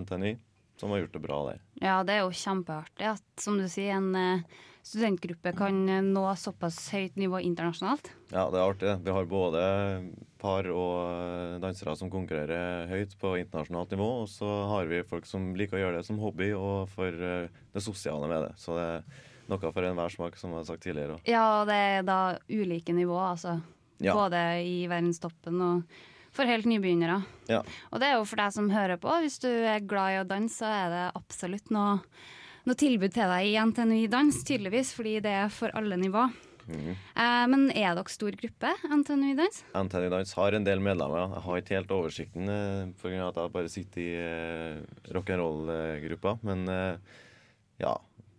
NTNY, 0.00 0.38
som 0.80 0.94
har 0.94 1.04
gjort 1.04 1.18
det 1.18 1.24
bra 1.26 1.40
der. 1.50 1.64
Ja, 1.82 1.98
det 2.02 2.16
er 2.16 2.24
jo 2.24 2.32
kjempeartig 2.32 3.10
at 3.12 3.44
som 3.44 3.60
du 3.60 3.68
sier, 3.68 4.00
en 4.00 4.16
eh, 4.16 4.62
studentgruppe 4.84 5.52
kan 5.56 5.82
eh, 5.88 6.04
nå 6.04 6.24
såpass 6.40 6.78
høyt 6.96 7.20
nivå 7.20 7.40
internasjonalt. 7.44 8.08
Ja, 8.32 8.48
det 8.48 8.60
er 8.60 8.64
artig. 8.64 8.94
Vi 9.04 9.14
har 9.16 9.28
både 9.28 9.62
par 10.40 10.68
og 10.72 10.96
eh, 11.08 11.60
dansere 11.62 11.94
som 12.00 12.12
konkurrerer 12.12 12.88
høyt 12.90 13.14
på 13.20 13.36
internasjonalt 13.40 13.94
nivå, 13.94 14.08
og 14.24 14.32
så 14.32 14.50
har 14.72 14.90
vi 14.90 15.04
folk 15.08 15.28
som 15.28 15.52
liker 15.56 15.78
å 15.78 15.84
gjøre 15.84 16.00
det 16.00 16.08
som 16.08 16.20
hobby 16.22 16.50
og 16.56 16.90
for 16.92 17.28
eh, 17.30 17.52
det 17.74 17.84
sosiale 17.84 18.28
med 18.30 18.48
det. 18.48 18.52
Så 18.60 18.76
det 18.76 18.88
er 18.96 19.22
noe 19.50 19.72
for 19.72 19.86
enhver 19.86 20.12
smak, 20.12 20.36
som 20.40 20.52
jeg 20.54 20.60
har 20.62 20.66
sagt 20.70 20.84
tidligere. 20.86 21.18
også. 21.18 21.30
Ja, 21.30 21.44
og 21.60 21.68
det 21.70 21.76
er 21.76 22.02
da 22.06 22.18
ulike 22.48 22.94
nivåer, 22.96 23.30
altså. 23.34 23.58
Ja. 24.02 24.14
Både 24.16 24.40
i 24.66 24.84
verdenstoppen 24.90 25.60
og 25.62 25.98
for 26.34 26.50
helt 26.50 26.66
nybegynnere. 26.66 27.20
Ja. 27.48 27.60
Og 27.92 28.00
det 28.02 28.08
er 28.10 28.16
jo 28.18 28.24
for 28.26 28.42
deg 28.42 28.54
som 28.56 28.72
hører 28.72 28.98
på. 29.00 29.12
Hvis 29.22 29.38
du 29.42 29.48
er 29.50 29.84
glad 29.86 30.16
i 30.16 30.22
å 30.22 30.26
danse, 30.28 30.58
så 30.58 30.70
er 30.70 30.88
det 30.90 31.04
absolutt 31.20 31.70
noe, 31.74 32.00
noe 32.66 32.78
tilbud 32.80 33.14
til 33.14 33.30
deg 33.30 33.52
i 33.52 33.54
NTNU 33.70 34.08
Dans, 34.10 34.40
tydeligvis, 34.42 34.90
fordi 34.96 35.20
det 35.24 35.36
er 35.44 35.54
for 35.54 35.74
alle 35.78 35.98
nivå. 36.00 36.26
Mhm. 36.64 36.94
Eh, 37.20 37.46
men 37.52 37.66
er 37.76 37.92
dere 37.94 38.08
stor 38.08 38.32
gruppe, 38.40 38.70
NTNU 38.88 39.34
Dans? 39.36 39.60
NTNU 39.76 40.08
Dans 40.10 40.32
har 40.38 40.56
en 40.56 40.64
del 40.64 40.80
medlemmer. 40.80 41.18
ja. 41.20 41.28
Jeg 41.34 41.44
har 41.44 41.60
ikke 41.60 41.76
helt 41.78 41.92
oversikten 41.92 42.48
eh, 42.48 43.20
av 43.20 43.28
at 43.28 43.36
jeg 43.42 43.52
bare 43.52 43.68
sitter 43.68 44.00
i 44.00 44.14
eh, 44.16 45.12
rock'n'roll-gruppa. 45.12 46.38
Men 46.42 46.68
eh, 46.68 46.96
ja, 47.84 47.94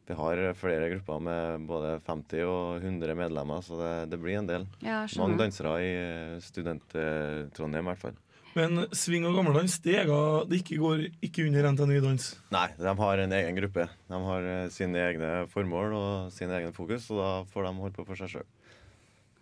vi 0.06 0.18
har 0.18 0.42
flere 0.58 0.90
grupper 0.94 1.24
med 1.24 1.66
både 1.70 1.96
50 2.06 2.44
og 2.46 2.84
100 2.84 3.16
medlemmer, 3.18 3.64
så 3.66 3.80
det, 3.80 3.94
det 4.12 4.20
blir 4.22 4.38
en 4.40 4.50
del. 4.50 4.68
Ja, 4.86 5.04
Mange 5.18 5.40
dansere 5.42 5.74
i 5.82 5.90
eh, 5.96 6.36
student-Trondheim 6.46 7.88
i 7.88 7.92
hvert 7.94 8.04
fall. 8.04 8.20
Men 8.56 8.86
swing 8.96 9.26
og 9.28 9.36
gammeldans 9.36 9.74
det, 9.84 9.98
er, 10.06 10.12
det 10.48 10.62
ikke 10.62 10.78
går 10.80 11.02
ikke 11.28 11.44
under 11.50 11.66
NTNU 11.74 11.98
Dans. 12.06 12.28
Nei, 12.56 12.68
de 12.80 12.94
har 13.02 13.24
en 13.26 13.34
egen 13.36 13.58
gruppe. 13.58 13.88
De 14.08 14.20
har 14.30 14.48
eh, 14.52 14.68
sine 14.72 15.02
egne 15.10 15.32
formål 15.52 15.96
og 15.98 16.32
sine 16.32 16.56
egne 16.62 16.72
fokus, 16.76 17.10
og 17.12 17.20
da 17.20 17.32
får 17.52 17.68
de 17.68 17.74
holde 17.82 17.98
på 17.98 18.08
for 18.08 18.22
seg 18.22 18.38
sjøl. 18.38 18.48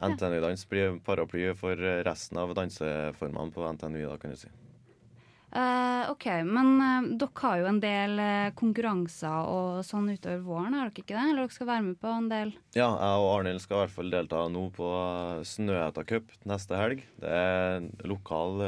NTNU-dans 0.04 0.66
blir 0.72 0.98
paraply 1.06 1.52
for 1.60 1.78
eh, 1.78 2.02
resten 2.08 2.42
av 2.42 2.56
danseformene 2.58 3.54
på 3.54 3.68
NTNU, 3.78 4.02
da 4.10 4.18
kan 4.18 4.34
du 4.34 4.40
si. 4.42 4.50
Eh, 5.54 6.12
OK, 6.12 6.26
men 6.50 6.70
uh, 6.82 7.10
dere 7.22 7.44
har 7.44 7.60
jo 7.62 7.68
en 7.70 7.82
del 7.84 8.18
uh, 8.18 8.54
konkurranser 8.58 9.50
og 9.52 9.84
sånn 9.86 10.10
utover 10.10 10.42
våren, 10.42 10.74
har 10.74 10.90
dere 10.90 11.04
ikke 11.04 11.14
det? 11.14 11.26
Eller 11.30 11.44
dere 11.44 11.54
skal 11.54 11.70
være 11.70 11.86
med 11.90 12.00
på 12.02 12.14
en 12.14 12.30
del? 12.32 12.56
Ja, 12.74 12.88
jeg 12.90 13.20
og 13.22 13.28
Arnhild 13.36 13.62
skal 13.62 13.78
i 13.78 13.82
hvert 13.84 13.98
fall 13.98 14.10
delta 14.14 14.46
nå 14.50 14.64
på 14.74 14.90
Snøhetta 15.46 16.06
Cup 16.10 16.34
neste 16.50 16.80
helg. 16.80 17.06
Det 17.22 17.36
er 17.44 17.78
en 17.78 17.92
lokal 18.10 18.66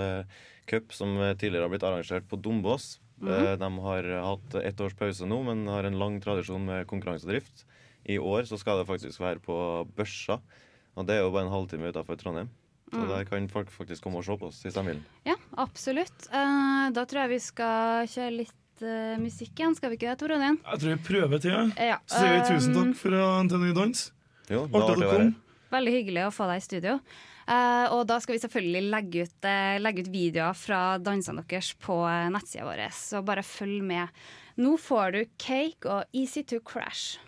cup 0.69 0.93
som 0.93 1.17
tidligere 1.37 1.65
har 1.65 1.73
blitt 1.73 1.85
arrangert 1.85 2.29
på 2.29 2.37
Dombås. 2.41 2.99
Eh, 3.23 3.55
De 3.57 3.69
har 3.79 4.03
hatt 4.27 4.55
ett 4.61 4.81
års 4.81 4.95
pause 4.97 5.25
nå, 5.25 5.41
men 5.47 5.65
har 5.71 5.87
en 5.87 5.99
lang 5.99 6.19
tradisjon 6.21 6.65
med 6.65 6.87
konkurransedrift. 6.87 7.65
I 8.05 8.19
år 8.19 8.45
så 8.45 8.59
skal 8.61 8.81
det 8.81 8.89
faktisk 8.89 9.21
være 9.21 9.41
på 9.41 9.57
Børsa, 9.95 10.39
og 10.95 11.07
det 11.07 11.15
er 11.15 11.23
jo 11.23 11.31
bare 11.33 11.47
en 11.47 11.55
halvtime 11.55 11.89
utafor 11.89 12.19
Trondheim. 12.19 12.51
Så 12.91 13.05
der 13.09 13.25
kan 13.27 13.47
folk 13.49 13.71
faktisk 13.73 14.05
komme 14.05 14.21
og 14.21 14.27
se 14.27 14.35
på 14.39 14.51
oss 14.51 14.61
hvis 14.63 14.75
de 14.77 14.83
vil. 14.85 14.99
Ja, 15.27 15.35
absolutt. 15.61 16.27
Uh, 16.29 16.91
da 16.95 17.05
tror 17.09 17.25
jeg 17.25 17.33
vi 17.33 17.39
skal 17.43 18.11
kjøre 18.11 18.33
litt 18.43 18.83
uh, 18.85 19.15
musikk 19.21 19.57
igjen, 19.57 19.77
skal 19.77 19.91
vi 19.91 19.99
ikke 19.99 20.11
det, 20.11 20.19
Tor 20.21 20.35
Odin? 20.37 20.59
Jeg 20.61 20.83
tror 20.83 20.93
vi 20.93 20.99
prøver 21.09 21.41
til, 21.41 21.55
jeg. 21.55 21.89
Ja, 21.93 22.01
Så 22.05 22.21
sier 22.21 22.35
vi 22.37 22.43
tusen 22.51 22.75
um, 22.75 22.81
takk 22.81 22.99
for 23.01 23.17
NTNU 23.47 23.71
Dans. 23.77 24.03
Jo, 24.45 24.67
det 24.69 24.77
Artig 24.77 24.93
artig 24.93 25.07
å 25.07 25.15
være 25.15 25.31
Veldig 25.75 25.95
hyggelig 25.95 26.27
å 26.27 26.33
få 26.33 26.45
deg 26.51 26.61
i 26.61 26.63
studio. 26.63 26.99
Uh, 27.45 27.85
og 27.93 28.07
da 28.09 28.17
skal 28.21 28.37
vi 28.37 28.41
selvfølgelig 28.41 28.89
legge 28.89 29.25
ut, 29.27 29.45
eh, 29.45 29.75
legge 29.77 30.01
ut 30.05 30.09
videoer 30.09 30.57
fra 30.57 30.79
dansene 30.97 31.43
deres 31.45 31.73
på 31.77 31.99
uh, 32.01 32.25
nettsida 32.33 32.65
vår, 32.65 32.87
så 32.89 33.21
bare 33.25 33.45
følg 33.45 33.83
med. 33.85 34.25
Nå 34.57 34.77
får 34.81 35.13
du 35.13 35.21
Cake 35.37 35.85
og 35.85 36.09
Easy 36.15 36.41
to 36.41 36.61
Crash. 36.65 37.19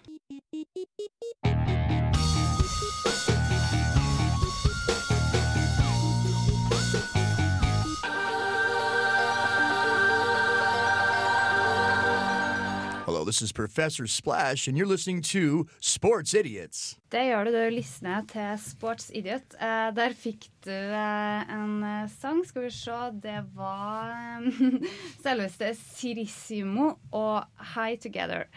This 13.27 13.41
is 13.41 13.51
Professor 13.51 14.07
Splash, 14.07 14.69
and 14.69 14.77
you're 14.77 14.87
listening 14.87 15.21
to 15.21 15.67
Sports 15.81 16.33
Idiots. 16.33 16.95
Det 17.11 17.25
gjør 17.27 17.49
du, 17.49 17.51
du 17.51 17.75
lysner 17.75 18.23
til 18.31 18.53
Sports 18.63 19.09
Idiot. 19.11 19.57
Eh, 19.59 19.89
der 19.95 20.15
fikk 20.15 20.47
du 20.63 20.71
eh, 20.71 21.51
en 21.51 21.83
eh, 21.83 22.07
sang, 22.21 22.39
skal 22.47 22.63
vi 22.63 22.71
se, 22.71 22.95
det 23.19 23.41
var 23.57 24.13
eh, 24.15 24.87
selveste 25.25 25.73
Sirissimo 25.75 26.93
og 27.11 27.43
High 27.75 27.99
Together. 27.99 28.47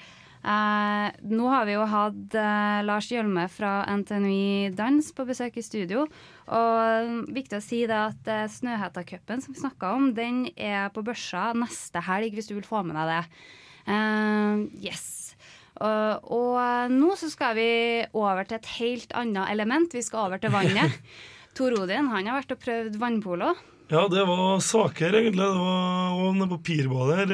Eh, 0.41 1.07
nå 1.35 1.49
har 1.50 1.67
vi 1.67 1.75
jo 1.75 1.87
hatt 1.91 2.37
eh, 2.39 2.81
Lars 2.87 3.11
Hjølme 3.11 3.49
fra 3.50 3.81
NTNU 3.91 4.71
Dans 4.79 5.09
på 5.17 5.27
besøk 5.29 5.59
i 5.59 5.65
studio. 5.67 6.05
Og 6.47 6.77
eh, 6.85 7.17
viktig 7.41 7.59
å 7.59 7.65
si 7.65 7.83
det 7.91 7.99
at 7.99 8.31
eh, 8.31 8.47
Snøhetta-cupen 8.55 9.43
som 9.43 9.57
vi 9.57 9.65
snakka 9.65 9.91
om, 9.99 10.12
den 10.15 10.47
er 10.55 10.95
på 10.95 11.03
børsa 11.07 11.50
neste 11.59 12.07
helg, 12.07 12.39
hvis 12.39 12.53
du 12.53 12.55
vil 12.61 12.71
få 12.71 12.85
med 12.87 12.97
deg 13.00 13.11
det. 13.17 13.43
Eh, 13.91 14.63
yes. 14.87 15.35
Og, 15.81 16.31
og 16.31 16.55
eh, 16.61 16.93
nå 16.93 17.17
så 17.19 17.31
skal 17.33 17.57
vi 17.59 17.71
over 18.13 18.47
til 18.47 18.61
et 18.61 18.71
helt 18.79 19.13
annet 19.17 19.51
element. 19.53 19.95
Vi 19.97 20.05
skal 20.05 20.29
over 20.29 20.43
til 20.43 20.53
vannet. 20.55 20.97
Tor 21.57 21.75
Odin 21.81 22.11
han 22.13 22.29
har 22.31 22.41
vært 22.41 22.55
og 22.55 22.63
prøvd 22.63 22.99
vannpolo. 23.01 23.55
Ja, 23.91 24.05
det 24.07 24.23
var 24.23 24.61
saker, 24.63 25.17
egentlig. 25.19 25.43
Det 25.43 25.59
var 25.59 26.15
og 26.15 26.37
nede 26.37 26.51
på 26.53 26.61
Pirbadet 26.69 27.17
her, 27.19 27.33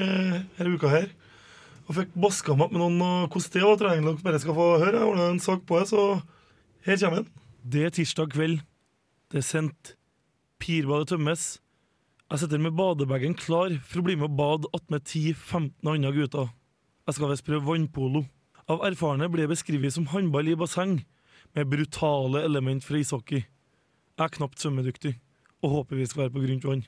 denne 0.56 0.72
uka 0.72 0.92
her. 0.92 1.10
Og 1.86 1.98
fikk 1.98 2.14
baska 2.18 2.54
meg 2.56 2.66
opp 2.66 2.72
med 2.74 2.82
noen 2.82 3.02
og 3.04 3.34
hvordan 3.34 3.52
det 3.52 3.66
var 3.66 3.76
trening 3.82 4.06
dere 4.08 4.24
bare 4.24 4.40
skal 4.42 4.56
få 4.56 4.70
høre. 4.80 5.02
Jeg 5.02 5.04
har 5.04 5.34
en 5.34 5.42
sak 5.42 5.66
på 5.68 5.82
det, 5.82 5.90
så 5.92 6.06
her 6.86 6.98
kommer 7.02 7.20
den. 7.20 7.28
Det 7.66 7.84
er 7.84 7.94
tirsdag 7.94 8.32
kveld. 8.32 8.64
Det 9.30 9.42
er 9.42 9.46
sendt. 9.46 9.92
Pirbadet 10.62 11.12
tømmes. 11.12 11.44
Jeg 12.26 12.40
sitter 12.42 12.58
med 12.58 12.74
badebagen 12.74 13.36
klar 13.38 13.70
for 13.86 14.00
å 14.00 14.04
bli 14.08 14.16
med 14.18 14.26
og 14.26 14.32
bade 14.34 14.68
attmed 14.74 15.04
10-15 15.06 15.86
andre 15.86 16.10
gutter. 16.10 16.48
Jeg 17.06 17.14
skal 17.14 17.30
visst 17.30 17.44
prøve 17.46 17.62
vannpolo. 17.68 18.24
Av 18.66 18.80
erfarne 18.88 19.28
blir 19.30 19.44
jeg 19.44 19.52
beskrevet 19.52 19.94
som 19.94 20.08
håndball 20.10 20.50
i 20.50 20.56
basseng, 20.58 20.96
med 21.54 21.70
brutale 21.70 22.42
element 22.42 22.82
fra 22.82 22.98
ishockey. 22.98 23.44
Jeg 23.46 24.24
er 24.26 24.34
knapt 24.34 24.58
svømmedyktig, 24.58 25.12
og 25.62 25.70
håper 25.76 26.00
vi 26.00 26.08
skal 26.10 26.24
være 26.24 26.34
på 26.34 26.42
grunt 26.42 26.66
vann. 26.66 26.82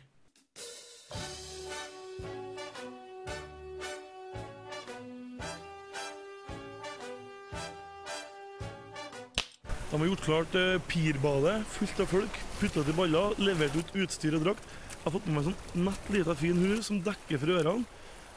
De 9.89 10.03
har 10.03 10.05
gjort 10.11 10.27
klart 10.27 10.59
eh, 10.59 10.83
pirbadet, 10.91 11.57
fullt 11.79 12.03
av 12.03 12.11
folk, 12.11 12.43
putta 12.59 12.83
til 12.83 12.99
baller, 12.99 13.39
levert 13.39 13.79
ut 13.79 13.97
utstyr 14.03 14.35
og 14.43 14.51
drakt. 14.51 14.79
Jeg 14.99 15.05
har 15.05 15.15
fått 15.15 15.27
med 15.29 15.37
meg 15.39 15.45
sånn 15.47 15.85
nett 15.87 16.09
lita 16.13 16.35
fin 16.37 16.59
hue 16.59 16.79
som 16.83 16.99
dekker 17.07 17.39
for 17.41 17.55
ørene. 17.55 17.85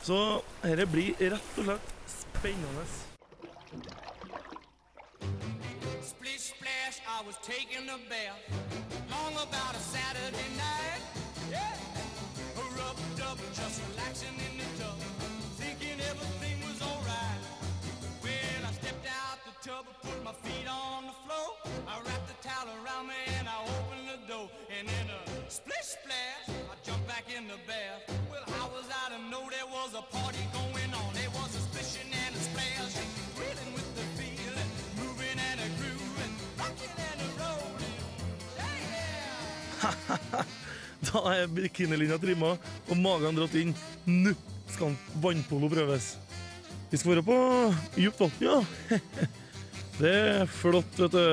Så 0.06 0.18
dette 0.62 0.86
blir 0.94 1.18
rett 1.34 1.58
og 1.58 1.66
slett 1.66 1.90
spennende. 2.14 2.86
Splish 6.06 6.52
put 20.02 20.24
my 20.24 20.32
feet 20.44 20.68
on 20.68 21.06
the 21.06 21.16
floor. 21.26 21.50
I 21.88 22.00
wrapped 22.04 22.28
the 22.28 22.48
towel 22.48 22.68
around 22.68 23.08
me 23.08 23.22
and 23.40 23.48
I 23.48 23.58
opened 23.64 24.08
the 24.10 24.32
door. 24.32 24.50
And 24.78 24.88
in 24.88 25.10
a 25.10 25.31
in 27.38 27.48
the 27.48 27.60
bath. 27.68 28.04
Well, 28.30 28.44
how 28.56 28.68
was 28.76 28.88
I 28.92 29.16
to 29.16 29.20
know 29.32 29.44
there 29.50 29.70
was 29.78 29.92
a 29.96 30.04
party 30.16 30.44
going 30.52 30.92
on? 30.94 31.14
There 31.14 31.32
was 31.32 31.56
a 31.56 31.62
splishing 31.68 32.12
and 32.12 32.36
a 32.36 32.40
splash, 32.40 32.96
reeling 33.40 33.72
with 33.74 33.90
the 33.96 34.06
feeling, 34.20 34.70
moving 35.00 35.38
and 35.50 35.60
a 35.60 35.70
grooving, 35.80 36.34
rocking 36.60 36.96
and 37.10 37.20
a 37.26 37.30
rolling. 37.40 37.98
Yeah! 38.60 40.44
Da 41.12 41.20
er 41.34 41.48
bikinilinja 41.50 42.20
trimma 42.22 42.52
og 42.88 42.98
magen 43.02 43.36
dratt 43.36 43.56
inn. 43.58 43.72
Nå 44.06 44.36
skal 44.70 44.94
vannpolo 45.24 45.70
prøves. 45.72 46.14
Vi 46.92 47.00
skal 47.02 47.16
være 47.16 47.24
på 47.26 47.38
djupt 47.98 48.22
vann, 48.22 48.38
ja. 48.44 48.60
Det 50.02 50.14
er 50.14 50.46
flott, 50.46 50.94
vet 51.00 51.18
du. 51.18 51.26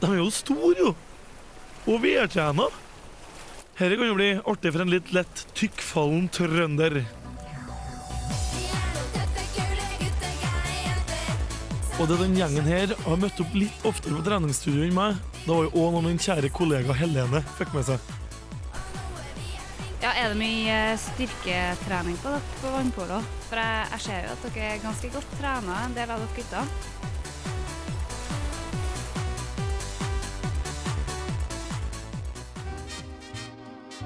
De 0.00 0.10
er 0.12 0.20
jo 0.20 0.28
store, 0.30 0.74
jo. 0.78 0.94
Og 1.88 2.02
veltrena. 2.04 2.68
Dette 3.74 3.96
kan 3.98 4.06
jo 4.06 4.14
bli 4.14 4.30
artig 4.46 4.70
for 4.70 4.84
en 4.84 4.90
litt 4.92 5.08
lett 5.10 5.40
tykkfallen 5.58 6.28
trønder. 6.30 7.00
Og 11.98 12.08
det 12.10 12.18
den 12.20 12.36
gjengen 12.38 12.66
her 12.70 12.92
har 13.04 13.18
møtt 13.18 13.40
opp 13.42 13.56
litt 13.58 13.86
oftere 13.86 14.14
på 14.18 14.22
treningsstudio 14.26 14.86
enn 14.86 14.94
meg. 14.94 15.18
Det 15.42 15.50
var 15.50 15.66
jo 15.66 15.72
òg 15.82 15.94
noe 15.94 16.06
min 16.06 16.22
kjære 16.22 16.50
kollega 16.54 16.94
Helene 16.98 17.42
fikk 17.58 17.74
med 17.74 17.86
seg. 17.90 18.14
Ja, 20.04 20.12
Er 20.20 20.30
det 20.30 20.38
mye 20.38 20.78
eh, 20.92 20.98
styrketrening 21.00 22.18
på 22.22 22.30
dere 22.30 22.58
på 22.60 22.72
vannpolo? 22.74 23.22
For 23.48 23.58
jeg, 23.58 23.86
jeg 23.94 24.06
ser 24.06 24.26
jo 24.26 24.34
at 24.36 24.46
dere 24.50 24.70
er 24.74 24.82
ganske 24.82 25.10
godt 25.14 25.36
trena, 25.40 25.80
en 25.86 25.96
del 25.98 26.14
av 26.14 26.22
dere 26.22 26.36
gutter. 26.38 27.03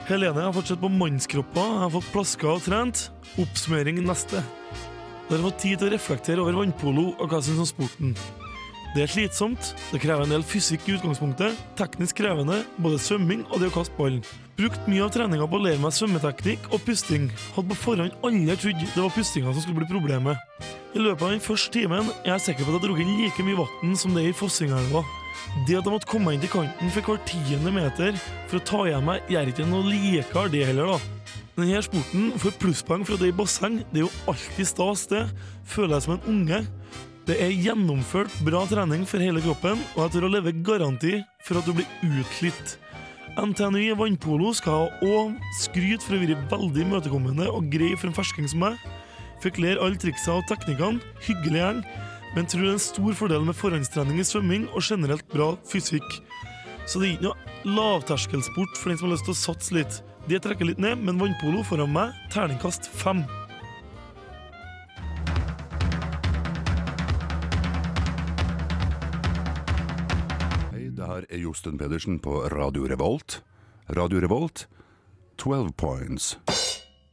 Helene 0.09 0.41
har 0.41 0.55
fortsatt 0.57 0.81
på 0.81 0.88
mannskropper, 0.88 1.67
jeg 1.69 1.81
har 1.83 1.91
fått 1.93 2.07
plaska 2.15 2.47
og 2.49 2.62
trent. 2.65 3.00
Oppsummering 3.43 3.99
neste. 4.07 4.41
Dere 5.29 5.37
har 5.37 5.50
fått 5.50 5.59
tid 5.61 5.83
til 5.83 5.91
å 5.91 5.93
reflektere 5.93 6.41
over 6.41 6.57
vannpolo 6.57 7.11
og 7.11 7.27
hva 7.27 7.43
jeg 7.43 7.50
syns 7.50 7.61
om 7.61 7.69
sporten. 7.69 8.15
Det 8.95 9.03
er 9.05 9.12
slitsomt, 9.12 9.75
det 9.93 10.00
krever 10.00 10.25
en 10.25 10.33
del 10.33 10.47
fysikk 10.49 10.88
i 10.88 10.95
utgangspunktet, 10.97 11.61
teknisk 11.77 12.23
krevende, 12.23 12.62
både 12.81 13.03
svømming 13.05 13.45
og 13.50 13.61
det 13.61 13.69
å 13.69 13.77
kaste 13.77 14.00
ballen. 14.00 14.25
Brukt 14.57 14.88
mye 14.88 15.05
av 15.05 15.12
treninga 15.12 15.45
på 15.45 15.61
å 15.61 15.65
lære 15.67 15.85
meg 15.85 15.93
svømmeteknikk 15.99 16.73
og 16.73 16.81
pusting. 16.88 17.29
Hadde 17.53 17.69
på 17.75 17.81
forhånd 17.85 18.17
aldri 18.25 18.57
trodd 18.65 18.81
det 18.88 19.05
var 19.05 19.12
pustinga 19.12 19.53
som 19.53 19.61
skulle 19.61 19.83
bli 19.83 19.93
problemet. 19.93 20.41
I 20.97 21.05
løpet 21.05 21.21
av 21.21 21.37
den 21.37 21.45
første 21.45 21.77
timen 21.77 22.09
er 22.25 22.38
jeg 22.38 22.49
sikker 22.49 22.65
på 22.65 22.73
at 22.73 22.81
jeg 22.81 22.88
dro 22.88 22.97
inn 22.97 23.17
like 23.21 23.45
mye 23.45 23.61
vann 23.61 23.99
som 24.07 24.17
det 24.17 24.25
er 24.25 24.33
i 24.33 24.41
Fossingelva. 24.41 25.05
Det 25.66 25.78
at 25.78 25.87
jeg 25.87 25.92
måtte 25.92 26.09
komme 26.11 26.35
inn 26.35 26.42
til 26.42 26.52
kanten 26.52 26.92
for 26.95 27.12
hver 27.12 27.23
tiende 27.28 27.73
meter 27.75 28.18
for 28.49 28.59
å 28.59 28.64
ta 28.71 28.83
igjen 28.87 29.07
meg, 29.09 29.30
gjør 29.33 29.52
ikke 29.52 29.68
noe 29.68 29.87
likere 29.88 30.50
det 30.52 30.64
heller, 30.68 30.95
da. 30.95 31.35
Denne 31.59 31.80
sporten 31.83 32.30
får 32.38 32.54
plusspoeng 32.62 33.02
for 33.07 33.16
at 33.16 33.25
det 33.25 33.33
i 33.33 33.35
basseng. 33.35 33.80
Det 33.90 34.04
er 34.04 34.04
jo 34.04 34.30
alltid 34.30 34.68
stas, 34.71 35.09
det. 35.11 35.25
Føler 35.66 35.97
jeg 35.97 36.04
som 36.04 36.14
en 36.14 36.28
unge. 36.30 36.61
Det 37.28 37.35
er 37.45 37.50
gjennomført 37.52 38.37
bra 38.47 38.62
trening 38.71 39.02
for 39.09 39.21
hele 39.21 39.42
kroppen, 39.45 39.80
og 39.97 40.04
jeg 40.04 40.14
tør 40.14 40.28
å 40.28 40.30
leve 40.33 40.54
garanti 40.64 41.18
for 41.45 41.59
at 41.61 41.66
du 41.66 41.75
blir 41.76 41.88
utslitt. 42.23 42.78
NTNU 43.38 43.92
vannpolo 43.99 44.54
skal 44.57 44.87
ha 44.87 45.11
òg 45.18 45.35
skryt 45.61 46.02
for 46.02 46.16
å 46.16 46.23
være 46.23 46.38
veldig 46.50 46.87
imøtekommende 46.87 47.50
og 47.52 47.68
grei 47.75 47.92
for 47.99 48.09
en 48.09 48.16
fersking 48.16 48.49
som 48.50 48.64
meg. 48.64 48.78
Fikk 49.42 49.61
lære 49.62 49.83
alle 49.85 49.99
triksa 50.00 50.38
og 50.38 50.47
teknikkene, 50.50 51.02
hyggelig 51.26 51.61
gjeng, 51.61 51.83
men 52.38 52.47
tror 52.47 52.62
det 52.62 52.68
er 52.71 52.76
en 52.76 52.83
stor 52.83 53.14
fordel 53.18 53.47
med 53.49 53.57
forhåndstrening 53.59 54.21
i 54.23 54.25
svømming 54.26 54.68
og 54.71 54.85
generelt 54.87 55.25
bra 55.33 55.49
fysikk. 55.66 56.07
Så 56.87 57.00
det 57.00 57.09
er 57.09 57.14
ikke 57.16 57.26
noe 57.26 57.73
lavterskelsport 57.75 58.78
for 58.78 58.92
den 58.92 59.00
som 59.00 59.09
har 59.09 59.16
lyst 59.16 59.26
til 59.26 59.35
å 59.35 59.38
satse 59.40 59.75
litt. 59.75 59.97
Det 60.30 60.38
trekker 60.45 60.68
litt 60.68 60.78
ned, 60.78 61.02
men 61.02 61.18
vannpolo 61.18 61.64
foran 61.66 61.90
meg, 61.90 62.14
terningkast 62.30 62.87
fem. 62.95 63.25
Hei, 70.71 70.87
det 70.95 71.11
her 71.11 71.26
er 71.26 71.42
Josten 71.42 71.83
Pedersen 71.83 72.23
på 72.23 72.45
Radio 72.54 72.87
Revolt. 72.87 73.40
Radio 73.99 74.23
Revolt, 74.23 74.68
12 75.42 75.75
points. 75.75 76.37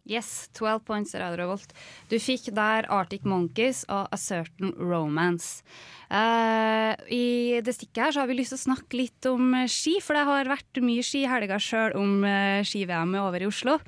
Yes, 0.06 0.52
12 0.54 0.84
points 0.86 1.16
Radio 1.18 1.40
Revolt. 1.40 1.72
Du 2.12 2.20
fikk 2.22 2.52
der 2.54 2.86
Arctic 2.94 3.24
Monkeys 3.26 3.82
og 3.90 4.06
A 4.14 4.18
Certain 4.22 4.70
Romance. 4.78 5.66
Uh, 6.06 6.94
I 7.10 7.58
det 7.66 7.74
stikket 7.74 8.04
her 8.04 8.14
så 8.14 8.22
har 8.22 8.30
vi 8.30 8.36
lyst 8.38 8.54
til 8.54 8.60
å 8.60 8.66
snakke 8.68 9.00
litt 9.00 9.26
om 9.26 9.56
eh, 9.58 9.66
ski, 9.72 9.96
for 10.06 10.14
det 10.14 10.28
har 10.28 10.52
vært 10.52 10.78
mye 10.86 11.02
ski 11.02 11.24
i 11.24 11.32
helga 11.32 11.58
sjøl 11.58 11.96
om 11.98 12.22
uh, 12.22 12.62
ski-VM 12.62 13.16
er 13.18 13.24
over 13.24 13.42
i 13.42 13.50
Oslo. 13.50 13.80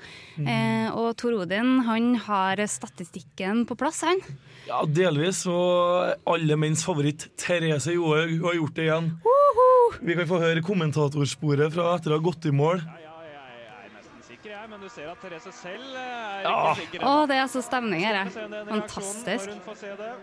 Eh, 0.42 0.90
og 0.90 1.12
Tor 1.22 1.38
Odin 1.44 1.84
han 1.86 2.16
har 2.26 2.64
statistikken 2.66 3.68
på 3.70 3.78
plass, 3.78 4.02
han. 4.08 4.24
Ja, 4.66 4.82
delvis. 4.90 5.44
Og 5.46 6.18
alle 6.34 6.58
menns 6.58 6.82
favoritt, 6.88 7.30
Therese 7.38 7.94
Johaug, 7.94 8.40
har 8.48 8.58
gjort 8.58 8.80
det 8.80 8.90
igjen. 8.90 9.12
Vi 10.02 10.18
kan 10.18 10.30
få 10.30 10.42
høre 10.42 10.66
kommentatorsporet 10.66 11.78
fra 11.78 11.94
etter 11.94 12.14
å 12.14 12.18
ha 12.18 12.26
gått 12.26 12.50
i 12.50 12.56
mål. 12.56 12.82
Ja, 12.82 12.98
jeg, 13.06 13.07
men 14.70 14.80
du 14.82 14.90
ser 14.90 15.10
at 15.12 15.18
Therese 15.22 15.52
selv 15.54 15.96
er 15.96 16.42
Ja. 16.44 16.74
ikke 16.74 16.82
sikker. 16.82 17.06
Å, 17.08 17.28
det 17.28 17.36
er 17.38 17.48
så 17.48 17.62
stemning 17.62 18.02
her. 18.06 18.16
jeg. 18.24 18.66
Fantastisk. 18.68 19.50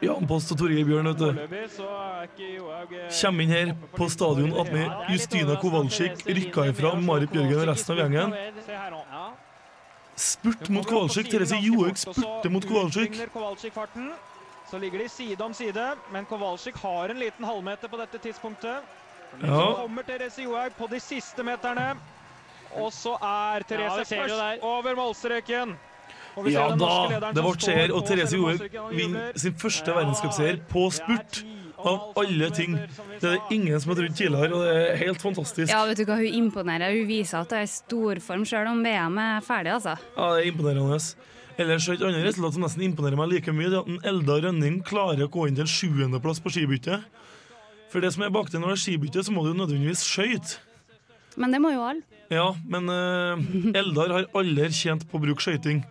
Jan 0.02 0.26
Post 0.26 0.52
og 0.52 0.58
Torgeir 0.58 0.84
Bjørn, 0.84 1.06
vet 1.06 1.18
du. 1.18 1.28
Er 1.28 1.38
eh, 1.54 3.10
Kommer 3.22 3.42
inn 3.42 3.50
her 3.50 3.74
på 3.96 4.08
stadion 4.10 4.52
attmed 4.60 4.90
Justina 5.10 5.56
Kowalczyk 5.60 6.24
rykka 6.26 6.68
ifra 6.70 6.94
Marit 7.00 7.30
Bjørgen 7.30 7.60
og 7.60 7.68
resten 7.68 7.92
av 7.92 7.98
gjengen. 8.04 8.34
Ja. 8.68 9.24
Spurt 10.16 10.68
mot 10.70 10.86
Kowalczyk. 10.86 11.30
Therese 11.30 11.56
Johaug 11.60 11.96
spurte 11.98 12.50
mot 12.50 12.66
Kowalczyk. 12.66 13.16
Så 14.70 14.78
ligger 14.78 14.98
de 14.98 15.08
side 15.08 15.40
om 15.44 15.54
side, 15.54 15.94
men 16.12 16.24
Kowalczyk 16.24 16.76
har 16.82 17.08
en 17.08 17.18
liten 17.18 17.44
halvmeter 17.44 17.88
på 17.88 17.96
dette 17.96 18.18
tidspunktet. 18.18 18.76
Så 19.40 19.46
Ja. 19.46 19.74
kommer 19.74 20.02
Therese 20.02 20.38
Johaug 20.42 20.72
på 20.78 20.86
de 20.90 21.00
siste 21.00 21.42
meterne. 21.42 21.96
Og 22.80 22.92
så 22.94 23.14
er 23.20 23.64
Therese 23.68 24.04
ja, 24.04 24.22
først 24.22 24.64
over 24.66 24.96
målstreken. 24.98 25.74
Og 26.34 26.46
vi 26.48 26.54
ser 26.54 26.64
Ja 26.64 26.76
da, 26.78 27.30
det 27.30 27.42
ble 27.44 27.52
seier, 27.62 27.92
og 27.94 28.06
Therese 28.08 28.38
gjorde 28.38 28.66
Johaug 28.72 28.96
vinner 28.98 29.36
sin 29.38 29.54
første 29.60 29.94
verdenscupseier 29.94 30.58
på 30.70 30.88
spurt. 30.94 31.44
Av 31.84 32.14
alle 32.16 32.48
ting. 32.54 32.78
Det 33.20 33.28
er 33.28 33.34
det 33.34 33.52
ingen 33.52 33.80
som 33.82 33.90
har 33.92 33.98
trodd 33.98 34.14
tidligere, 34.16 34.56
og 34.56 34.62
det 34.64 34.72
er 34.72 34.94
helt 35.02 35.20
fantastisk. 35.20 35.68
Ja, 35.68 35.82
vet 35.84 35.98
du 36.00 36.06
hva, 36.08 36.16
Hun 36.16 36.38
imponerer. 36.38 36.94
Hun 36.96 37.06
viser 37.10 37.42
at 37.42 37.52
hun 37.52 37.58
er 37.60 37.66
i 37.66 37.70
storform 37.70 38.46
sjøl 38.48 38.70
om 38.70 38.80
VM 38.86 39.18
er 39.20 39.44
ferdig. 39.44 39.74
altså. 39.74 39.96
Ja, 40.16 40.30
det 40.32 40.46
er 40.46 40.48
imponerende. 40.48 40.98
Ellers 41.60 41.86
er 41.86 41.98
et 41.98 42.02
annet 42.08 42.24
resultat 42.26 42.56
som 42.56 42.64
nesten 42.64 42.82
imponerer 42.88 43.18
meg 43.20 43.28
like 43.30 43.52
mye, 43.54 43.68
det 43.68 43.76
er 43.78 43.84
at 43.84 43.90
en 43.92 44.00
Elda 44.10 44.38
Rønning 44.46 44.80
klarer 44.86 45.26
å 45.26 45.30
gå 45.30 45.44
inn 45.46 45.58
til 45.58 45.66
en 45.66 45.70
sjuendeplass 45.70 46.40
på 46.42 46.50
skibyttet. 46.50 47.04
For 47.92 48.02
det 48.02 48.10
som 48.16 48.24
er 48.26 48.32
bak 48.34 48.48
det 48.50 48.58
når 48.58 48.72
det 48.72 48.78
er 48.78 48.82
skibytte, 48.86 49.22
så 49.22 49.34
må 49.34 49.44
du 49.44 49.52
nødvendigvis 49.54 50.02
skøyte. 50.08 50.56
Men 51.40 51.54
det 51.54 51.60
må 51.62 51.72
jo 51.74 51.82
alle. 51.84 52.20
Ja, 52.32 52.50
men 52.70 52.88
uh, 52.88 53.76
Eldar 53.80 54.12
har 54.14 54.28
aldri 54.38 54.70
tjent 54.74 55.06
på 55.08 55.18
å 55.18 55.24
bruke 55.24 55.44
skøyting. 55.44 55.82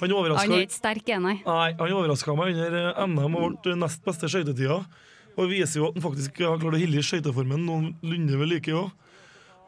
Han 0.00 0.12
Han 0.16 0.52
er 0.54 0.62
ikke 0.64 0.72
sterk, 0.72 1.08
er 1.12 1.20
nei. 1.20 1.36
Nei, 1.44 1.72
han 1.76 1.92
overraska 1.92 2.32
meg 2.32 2.54
under 2.54 2.76
eh, 2.78 3.00
NM 3.04 3.34
og 3.36 3.58
ble 3.60 3.74
nest 3.76 4.00
beste 4.04 4.30
skøytetida. 4.32 4.78
Og 5.36 5.50
viser 5.50 5.80
jo 5.80 5.90
at 5.90 5.98
han 5.98 6.04
faktisk 6.06 6.40
har 6.40 6.56
klart 6.56 6.72
å 6.72 6.80
holde 6.80 7.02
skøyteformen 7.04 7.66
noenlunde 7.66 8.38
ved 8.40 8.48
like 8.48 8.72
òg. 8.72 8.88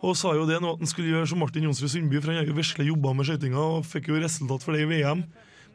Og 0.02 0.16
sa 0.18 0.32
jo 0.34 0.46
det 0.48 0.56
nå 0.58 0.72
at 0.72 0.80
han 0.80 0.90
skulle 0.90 1.12
gjøre 1.12 1.28
som 1.30 1.38
Martin 1.38 1.68
Jonsrud 1.68 1.92
Sundby, 1.92 2.18
for 2.18 2.32
han 2.32 2.40
har 2.40 2.48
jo 2.48 2.56
vesle 2.56 2.88
jobba 2.88 3.12
med 3.14 3.28
skøytinga 3.28 3.66
og 3.76 3.84
fikk 3.86 4.08
jo 4.10 4.22
resultat 4.22 4.64
for 4.64 4.74
det 4.74 4.86
i 4.86 4.88
VM, 4.88 5.20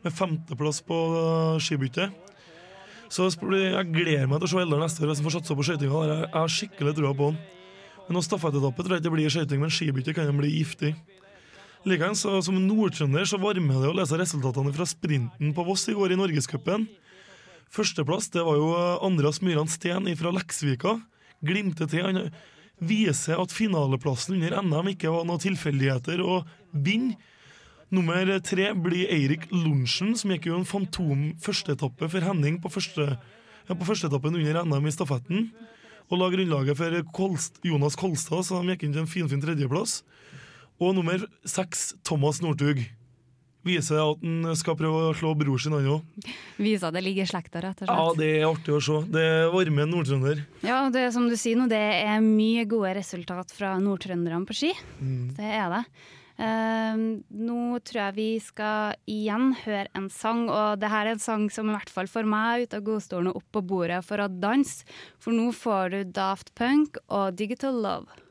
med 0.03 0.15
femteplass 0.17 0.81
på 0.89 0.97
uh, 1.13 1.61
skibyttet. 1.63 2.33
Så 3.13 3.29
jeg 3.29 3.85
gleder 3.93 4.27
meg 4.27 4.41
til 4.41 4.49
å 4.49 4.51
se 4.51 4.65
Eldar 4.65 4.81
neste 4.83 5.05
år 5.05 5.13
hvis 5.13 5.21
han 5.21 5.29
får 5.29 5.37
satsa 5.37 5.55
på 5.55 5.67
skøytinga. 5.69 6.01
Jeg 6.09 6.33
har 6.33 6.51
skikkelig 6.57 6.97
trua 6.97 7.13
på 7.15 7.29
han. 7.29 7.39
Men 8.07 8.17
noen 8.17 8.25
stafettetappe 8.25 8.83
tror 8.83 8.95
jeg 8.95 9.01
ikke 9.01 9.09
det 9.09 9.15
blir 9.17 9.33
skøyting, 9.33 9.61
men 9.63 9.73
skibytte 9.73 10.15
kan 10.15 10.39
bli 10.39 10.53
giftig. 10.55 10.93
Likeens, 11.87 12.23
som 12.23 12.57
nordtrønder 12.59 13.27
så 13.27 13.39
varmer 13.39 13.83
det 13.83 13.91
å 13.91 13.95
lese 13.95 14.17
resultatene 14.19 14.73
fra 14.75 14.87
sprinten 14.87 15.53
på 15.55 15.65
Voss 15.67 15.85
i 15.91 15.95
går 15.95 16.15
i 16.15 16.19
Norgescupen. 16.19 16.87
Førsteplass 17.73 18.31
det 18.33 18.43
var 18.47 18.57
jo 18.59 18.71
eh, 18.75 19.05
Andreas 19.05 19.41
Myran 19.43 19.69
Steen 19.71 20.07
fra 20.19 20.31
Leksvika. 20.35 20.97
Glimtet 21.45 21.91
til. 21.93 22.07
Han 22.07 22.31
viser 22.79 23.39
at 23.41 23.53
finaleplassen 23.53 24.37
under 24.37 24.59
NM 24.63 24.93
ikke 24.93 25.11
var 25.13 25.27
noen 25.27 25.43
tilfeldigheter, 25.43 26.23
og 26.23 26.47
vinner. 26.71 27.17
Nummer 27.87 28.27
tre 28.43 28.73
blir 28.75 29.07
Eirik 29.15 29.45
Lundsen, 29.53 30.09
som 30.19 30.33
gikk 30.33 30.49
jo 30.49 30.57
en 30.57 30.67
fantom 30.67 31.29
førsteetappe 31.39 32.09
for 32.11 32.25
Henning 32.25 32.57
på, 32.59 32.67
første, 32.67 33.13
ja, 33.15 33.71
på 33.71 33.87
førsteetappen 33.87 34.35
under 34.35 34.59
NM 34.67 34.89
i 34.89 34.91
stafetten. 34.91 35.45
Og 36.07 36.21
la 36.21 36.29
grunnlaget 36.31 36.77
for 36.79 36.99
Kolst, 37.15 37.57
Jonas 37.67 37.97
Kolstad, 37.99 38.45
så 38.47 38.61
de 38.61 38.75
gikk 38.75 38.85
inn 38.87 38.93
til 38.95 39.03
en 39.03 39.09
finfin 39.11 39.43
tredjeplass. 39.43 40.01
Og 40.79 40.93
nummer 40.95 41.25
seks, 41.47 41.91
Thomas 42.07 42.39
Northug. 42.43 42.83
Viser 43.67 43.99
at 43.99 44.21
han 44.23 44.55
skal 44.55 44.77
prøve 44.79 45.09
å 45.09 45.15
slå 45.17 45.33
bror 45.35 45.59
sin, 45.59 45.73
han 45.75 45.89
òg. 45.97 46.27
Viser 46.61 46.87
at 46.87 46.95
det 46.95 47.01
ligger 47.03 47.25
i 47.25 47.31
slekta, 47.31 47.59
rett 47.65 47.81
og 47.83 47.89
Ja, 47.91 48.05
det 48.15 48.29
er 48.37 48.45
artig 48.47 48.75
å 48.77 48.79
se. 48.83 49.01
Det 49.11 49.25
varmer 49.51 49.83
en 49.83 49.91
nordtrønder. 49.91 50.45
Ja, 50.63 50.85
det 50.93 51.01
er 51.03 51.11
som 51.15 51.27
du 51.27 51.35
sier 51.39 51.59
nå, 51.59 51.67
det 51.71 51.81
er 51.81 52.23
mye 52.23 52.63
gode 52.69 52.93
resultat 53.01 53.51
fra 53.51 53.73
nordtrønderne 53.83 54.47
på 54.47 54.55
ski. 54.55 54.71
Det 55.35 55.51
er 55.57 55.67
det. 55.73 55.83
Eh, 56.37 56.99
nå 57.49 57.61
tror 57.81 58.01
jeg 58.01 58.17
vi 58.17 58.27
skal 58.43 58.97
igjen 59.09 59.55
høre 59.63 59.89
en 59.97 60.05
sang, 60.13 60.45
og 60.53 60.77
det 60.81 60.91
her 60.93 61.07
er 61.07 61.15
en 61.15 61.23
sang 61.23 61.47
som 61.53 61.71
i 61.71 61.73
hvert 61.73 61.93
fall 61.93 62.09
får 62.11 62.29
meg 62.29 62.67
ut 62.67 62.77
av 62.77 62.85
godstolen 62.85 63.31
og 63.31 63.41
opp 63.41 63.49
på 63.57 63.65
bordet 63.73 64.03
for 64.05 64.21
å 64.21 64.29
danse. 64.29 64.85
For 65.17 65.33
nå 65.33 65.49
får 65.55 65.95
du 65.95 65.99
Daft 66.17 66.53
Punk 66.59 67.01
og 67.07 67.37
Digital 67.41 67.81
Love. 67.81 68.26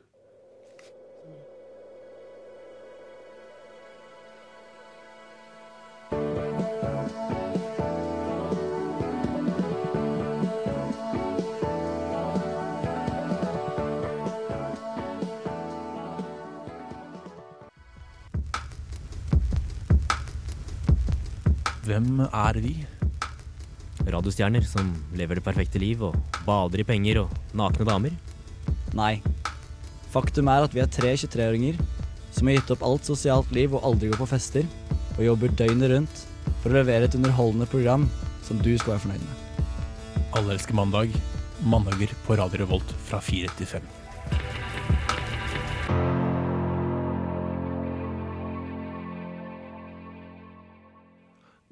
Hvem 21.87 22.19
er 22.25 22.57
vi? 22.59 22.73
Radiostjerner 24.03 24.65
som 24.67 24.89
lever 25.15 25.39
det 25.39 25.43
perfekte 25.45 25.79
liv 25.79 26.01
og 26.03 26.17
bader 26.43 26.81
i 26.83 26.85
penger 26.87 27.21
og 27.21 27.35
nakne 27.55 27.87
damer. 27.87 28.17
Nei. 28.97 29.21
Faktum 30.11 30.51
er 30.51 30.65
at 30.65 30.75
vi 30.75 30.81
er 30.83 30.91
tre 30.91 31.13
23-åringer 31.15 31.79
som 32.35 32.49
har 32.49 32.57
gitt 32.57 32.73
opp 32.75 32.83
alt 32.83 33.07
sosialt 33.07 33.53
liv 33.55 33.71
og 33.71 33.87
aldri 33.87 34.11
går 34.11 34.19
på 34.19 34.27
fester, 34.33 34.67
og 35.15 35.23
jobber 35.29 35.53
døgnet 35.59 35.93
rundt 35.93 36.23
for 36.59 36.73
å 36.73 36.79
levere 36.81 37.07
et 37.07 37.15
underholdende 37.15 37.69
program 37.71 38.09
som 38.43 38.59
du 38.59 38.73
skal 38.75 38.97
være 38.97 39.05
fornøyd 39.05 39.23
med. 39.23 39.63
Alle 40.35 40.57
elsker 40.57 40.75
mandag. 40.75 41.15
Mandager 41.63 42.11
på 42.27 42.35
Radio 42.37 42.65
Revolt 42.65 42.91
fra 43.07 43.23
fire 43.23 43.53
til 43.55 43.71
fem. 43.77 43.96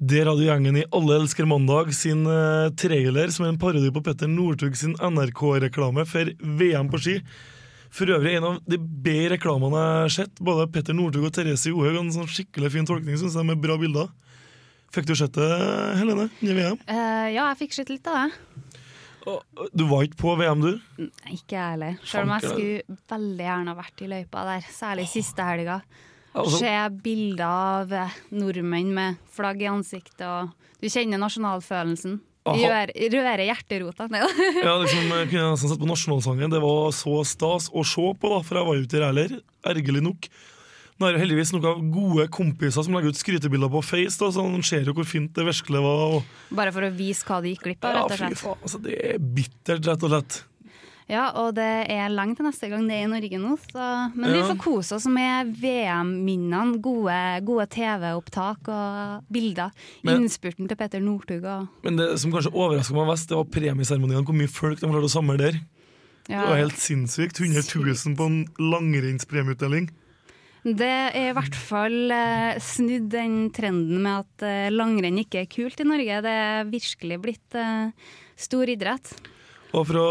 Der 0.06 0.28
hadde 0.28 0.44
gjengen 0.44 0.76
i 0.78 0.84
Alle 0.94 1.16
elsker 1.18 1.46
mandag 1.48 1.88
sin 1.96 2.26
uh, 2.28 2.68
trailer, 2.78 3.30
som 3.34 3.46
er 3.46 3.54
en 3.54 3.58
parodi 3.58 3.88
på 3.90 4.02
Petter 4.04 4.28
Northug 4.30 4.76
sin 4.78 4.92
NRK-reklame 5.02 6.04
for 6.06 6.30
VM 6.60 6.90
på 6.92 7.00
ski. 7.02 7.14
For 7.96 8.12
øvrig 8.14 8.36
en 8.36 8.46
av 8.50 8.60
de 8.68 8.78
bedre 8.78 9.32
reklamene 9.34 9.80
jeg 9.80 10.04
har 10.04 10.14
sett. 10.18 10.42
Både 10.44 10.68
Petter 10.70 10.94
Northug 10.94 11.26
og 11.26 11.34
Therese 11.34 11.72
Johaug. 11.72 11.98
En 11.98 12.12
sånn 12.14 12.30
skikkelig 12.30 12.70
fin 12.76 12.86
tolkning, 12.86 13.18
syns 13.18 13.38
jeg, 13.38 13.48
med 13.48 13.62
bra 13.62 13.78
bilder. 13.80 14.12
Fikk 14.94 15.08
du 15.08 15.16
sett 15.18 15.34
det, 15.34 15.50
Helene? 15.98 16.28
I 16.44 16.54
VM? 16.54 16.78
Uh, 16.86 17.28
ja, 17.32 17.48
jeg 17.48 17.62
fikk 17.64 17.78
sett 17.80 17.90
litt 17.90 18.06
av 18.12 18.20
det. 18.20 18.74
Du 19.74 19.88
var 19.90 20.06
ikke 20.06 20.20
på 20.20 20.36
VM, 20.38 20.62
du? 20.62 21.00
Nei, 21.02 21.38
Ikke 21.40 21.56
jeg 21.56 21.72
heller. 21.72 21.96
Selv 22.06 22.28
om 22.28 22.36
jeg 22.36 22.52
skulle 22.52 22.98
veldig 23.10 23.48
gjerne 23.48 23.80
vært 23.80 24.04
i 24.04 24.12
løypa 24.12 24.50
der, 24.52 24.68
særlig 24.76 25.08
siste 25.10 25.48
helga. 25.50 25.80
Altså- 26.36 26.60
Se 26.62 26.72
bilder 27.02 27.44
av 27.48 27.92
eh, 27.92 28.16
nordmenn 28.36 28.92
med 28.94 29.20
flagg 29.32 29.62
i 29.62 29.68
ansiktet, 29.70 30.24
og 30.26 30.52
du 30.80 30.88
kjenner 30.92 31.20
nasjonalfølelsen. 31.22 32.18
Røre, 32.46 32.92
Aha. 32.94 33.06
rører 33.10 33.42
hjerterota. 33.48 34.06
Ja, 34.66 34.76
liksom, 34.78 35.08
jeg 35.10 35.30
kunne 35.32 35.48
nesten 35.50 35.72
sett 35.72 35.80
på 35.82 35.88
nasjonalsangen. 35.90 36.52
Det 36.52 36.60
var 36.62 36.92
så 36.94 37.24
stas 37.26 37.70
å 37.74 37.82
se 37.82 38.12
på, 38.14 38.30
da, 38.30 38.38
for 38.46 38.60
jeg 38.60 38.68
var 38.68 38.76
jo 38.78 38.84
ikke 38.86 39.02
heller. 39.02 39.34
Ergerlig 39.66 40.04
nok. 40.06 40.28
Nå 40.96 41.08
er 41.08 41.16
det 41.16 41.24
heldigvis 41.26 41.50
noen 41.52 41.90
gode 41.92 42.24
kompiser 42.32 42.86
som 42.86 42.94
legger 42.96 43.12
ut 43.12 43.18
skrytebilder 43.18 43.68
på 43.68 43.82
Face, 43.84 44.16
da, 44.16 44.30
så 44.32 44.44
man 44.46 44.62
ser 44.64 44.86
jo 44.86 44.94
hvor 44.96 45.04
fint 45.04 45.34
det 45.36 45.44
virkelig 45.44 45.82
var. 45.84 46.04
Og, 46.16 46.30
Bare 46.56 46.72
for 46.72 46.86
å 46.86 46.92
vise 46.94 47.26
hva 47.28 47.42
de 47.44 47.52
gikk 47.52 47.66
glipp 47.66 47.84
av, 47.84 47.98
rett 47.98 48.14
og 48.14 48.22
fy 48.22 48.38
faen, 48.40 48.62
altså, 48.62 48.80
det 48.86 48.94
er 49.10 49.18
bittert, 49.20 49.82
rett 49.90 50.06
og 50.06 50.14
slett. 50.14 50.38
Ja, 51.06 51.28
og 51.38 51.52
det 51.54 51.66
er 51.92 52.10
lenge 52.10 52.34
til 52.34 52.48
neste 52.48 52.66
gang 52.70 52.88
det 52.88 52.96
er 52.96 53.04
i 53.06 53.10
Norge 53.12 53.38
nå. 53.38 53.52
Så. 53.70 53.84
Men 54.18 54.32
vi 54.34 54.40
får 54.42 54.56
kose 54.58 54.96
oss 54.96 55.06
med 55.06 55.52
VM-minnene. 55.60 56.80
Gode, 56.82 57.18
gode 57.46 57.66
TV-opptak 57.70 58.70
og 58.74 59.28
bilder. 59.30 59.70
Men- 60.02 60.24
Innspurten 60.24 60.66
til 60.66 60.76
Petter 60.76 61.00
Northug 61.00 61.44
og 61.44 61.68
Men 61.84 61.96
det 61.96 62.18
som 62.18 62.32
kanskje 62.32 62.50
overraska 62.52 62.94
meg 62.94 63.06
mest, 63.12 63.28
det 63.28 63.36
var 63.38 63.44
premieseremoniene. 63.44 64.24
Hvor 64.26 64.34
mye 64.34 64.50
folk 64.50 64.80
de 64.80 64.86
klarte 64.90 65.06
å 65.06 65.14
samle 65.14 65.38
der. 65.38 65.60
Ja. 66.26 66.42
Det 66.42 66.48
var 66.50 66.58
helt 66.64 66.82
sinnssykt. 66.82 67.38
100 67.38 67.62
000 67.62 68.16
på 68.18 68.26
en 68.26 68.40
langrennspremieutdeling. 68.58 69.88
Det 70.66 70.82
er 71.14 71.28
i 71.30 71.34
hvert 71.36 71.54
fall 71.54 72.10
eh, 72.10 72.56
snudd 72.58 73.06
den 73.12 73.50
trenden 73.54 74.02
med 74.02 74.24
at 74.24 74.42
eh, 74.42 74.70
langrenn 74.74 75.20
ikke 75.22 75.44
er 75.44 75.46
kult 75.46 75.78
i 75.78 75.86
Norge. 75.86 76.18
Det 76.26 76.32
er 76.34 76.64
virkelig 76.66 77.18
blitt 77.22 77.54
eh, 77.54 77.92
stor 78.34 78.66
idrett. 78.66 79.12
Og 79.70 79.86
for 79.86 80.00
å 80.00 80.08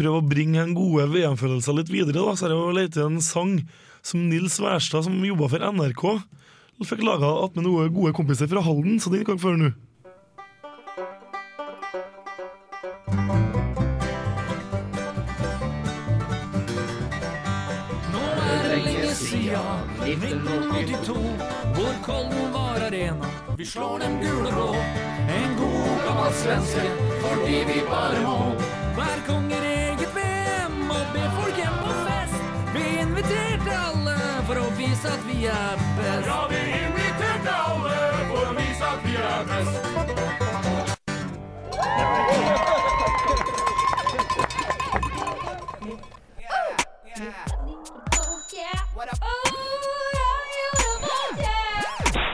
prøve 0.00 0.20
å 0.22 0.26
bringe 0.26 0.62
den 0.62 0.74
gode 0.76 1.06
VM-følelsen 1.12 1.76
litt 1.76 1.92
videre, 1.92 2.24
da, 2.24 2.34
så 2.36 2.48
jeg 2.48 2.56
jo 2.56 2.74
lett 2.76 2.94
etter 2.94 3.06
en 3.10 3.20
sang 3.24 3.58
som 4.02 4.28
Nils 4.30 4.56
Wærstad, 4.62 5.04
som 5.04 5.24
jobba 5.24 5.50
for 5.52 5.60
NRK, 5.76 6.04
fikk 6.88 7.04
laga 7.04 7.28
med 7.52 7.66
noen 7.66 7.92
gode 7.92 8.14
kompiser 8.16 8.48
fra 8.48 8.64
Halden, 8.64 8.96
så 9.00 9.12
den 9.12 9.26
kan 9.28 9.36
vi 9.36 9.44
få 9.44 9.52
høre 9.52 9.64
nå. 9.66 9.72
Er 18.40 18.68
det 18.72 18.80
1982, 20.16 21.14
hvor 21.76 21.92
Kollen 22.06 22.52
var 22.54 22.80
arena. 22.88 23.28
Vi 23.58 23.66
slår 23.68 24.00
dem 24.00 24.16
gule 24.22 24.50
blå, 24.56 24.70
en 25.36 25.56
god 25.60 26.06
gammel 26.06 26.32
svenske, 26.40 26.86
fordi 27.20 27.58
vi 27.68 27.82
bare 27.90 28.24
må. 28.24 28.38
Hver 28.96 29.26
konger 29.28 29.69
for 34.50 34.58
å 34.58 34.70
vise 34.74 35.06
at 35.06 35.26
vi 35.28 35.44
er 35.46 35.82
best. 35.94 36.26
Ja, 36.26 36.38
vi 36.50 36.60
inviterte 36.74 37.52
alle 37.54 37.98
for 38.30 38.48
å 38.50 38.54
vise 38.56 38.88
at 38.88 39.04
vi 39.06 39.14
er 39.14 39.44
best. 39.46 39.74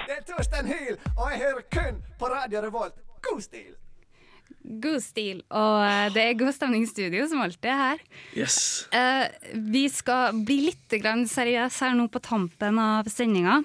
Det 0.06 0.16
er 0.16 0.22
Torstein 0.30 0.66
Hyl, 0.72 0.96
og 1.16 1.32
jeg 1.32 1.38
hører 1.44 1.66
kun 1.68 2.04
på 2.18 2.32
Radio 2.32 2.64
Revolt. 2.64 2.96
God 3.28 3.44
stil! 3.44 3.74
God 4.66 4.98
stil. 5.04 5.42
Og 5.54 5.76
eh, 5.86 6.08
det 6.14 6.22
er 6.24 6.38
god 6.40 6.52
stemning 6.56 6.86
studio, 6.90 7.26
som 7.30 7.40
alltid 7.44 7.68
er 7.70 7.78
her. 7.80 8.00
Yes. 8.34 8.56
Eh, 8.90 9.28
vi 9.72 9.84
skal 9.92 10.34
bli 10.46 10.56
litt 10.68 10.96
seriøse 11.30 11.84
her 11.86 11.94
nå 11.94 12.08
på 12.10 12.22
tampen 12.24 12.78
av 12.82 13.06
sendinga. 13.12 13.60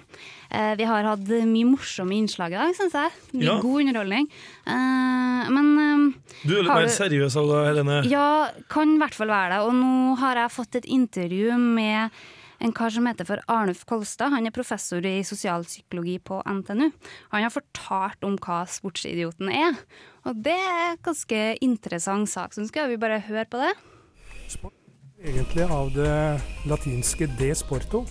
Eh, 0.51 0.75
vi 0.77 0.85
har 0.85 1.07
hatt 1.07 1.25
mye 1.47 1.69
morsomme 1.69 2.13
innslag 2.17 2.53
i 2.53 2.59
dag, 2.59 2.75
syns 2.77 2.93
jeg. 2.93 3.11
Mye 3.33 3.47
Ja. 3.49 3.59
god 3.63 3.81
underholdning. 3.81 4.27
Eh, 4.67 5.49
men 5.49 5.71
eh, 5.79 6.19
Du 6.45 6.53
er 6.57 6.61
litt 6.63 6.69
mer 6.73 6.85
mer 6.85 6.93
seriøs 6.93 7.35
av 7.41 7.47
deg, 7.49 7.65
Helene. 7.71 7.97
Ja, 8.09 8.27
kan 8.69 8.95
i 8.95 8.99
hvert 9.01 9.17
fall 9.17 9.27
være 9.33 9.55
det. 9.55 9.63
Og 9.65 9.73
nå 9.73 10.15
har 10.21 10.35
jeg 10.35 10.51
fått 10.57 10.75
et 10.81 10.85
intervju 10.85 11.57
med 11.57 12.11
en 12.61 12.71
kar 12.77 12.91
som 12.93 13.07
heter 13.09 13.25
for 13.25 13.41
Arnulf 13.49 13.85
Kolstad. 13.89 14.29
Han 14.35 14.45
er 14.45 14.53
professor 14.53 15.01
i 15.01 15.23
sosialpsykologi 15.25 16.19
på 16.21 16.43
NTNU. 16.45 16.91
Han 17.31 17.41
har 17.47 17.49
fortalt 17.49 18.21
om 18.27 18.35
hva 18.37 18.59
Sportsidioten 18.69 19.49
er. 19.49 19.79
Og 20.25 20.37
det 20.45 20.53
er 20.53 20.91
en 20.91 20.99
ganske 21.01 21.39
interessant 21.65 22.29
sak, 22.29 22.53
så 22.53 22.61
nå 22.61 22.69
skal 22.69 22.91
vi 22.91 22.99
bare 23.01 23.21
høre 23.25 23.45
på 23.49 23.61
det. 23.61 23.73
egentlig 25.23 25.63
av 25.63 25.91
det 25.93 26.41
latinske 26.65 27.27
de 27.39 27.55
sporto, 27.55 28.05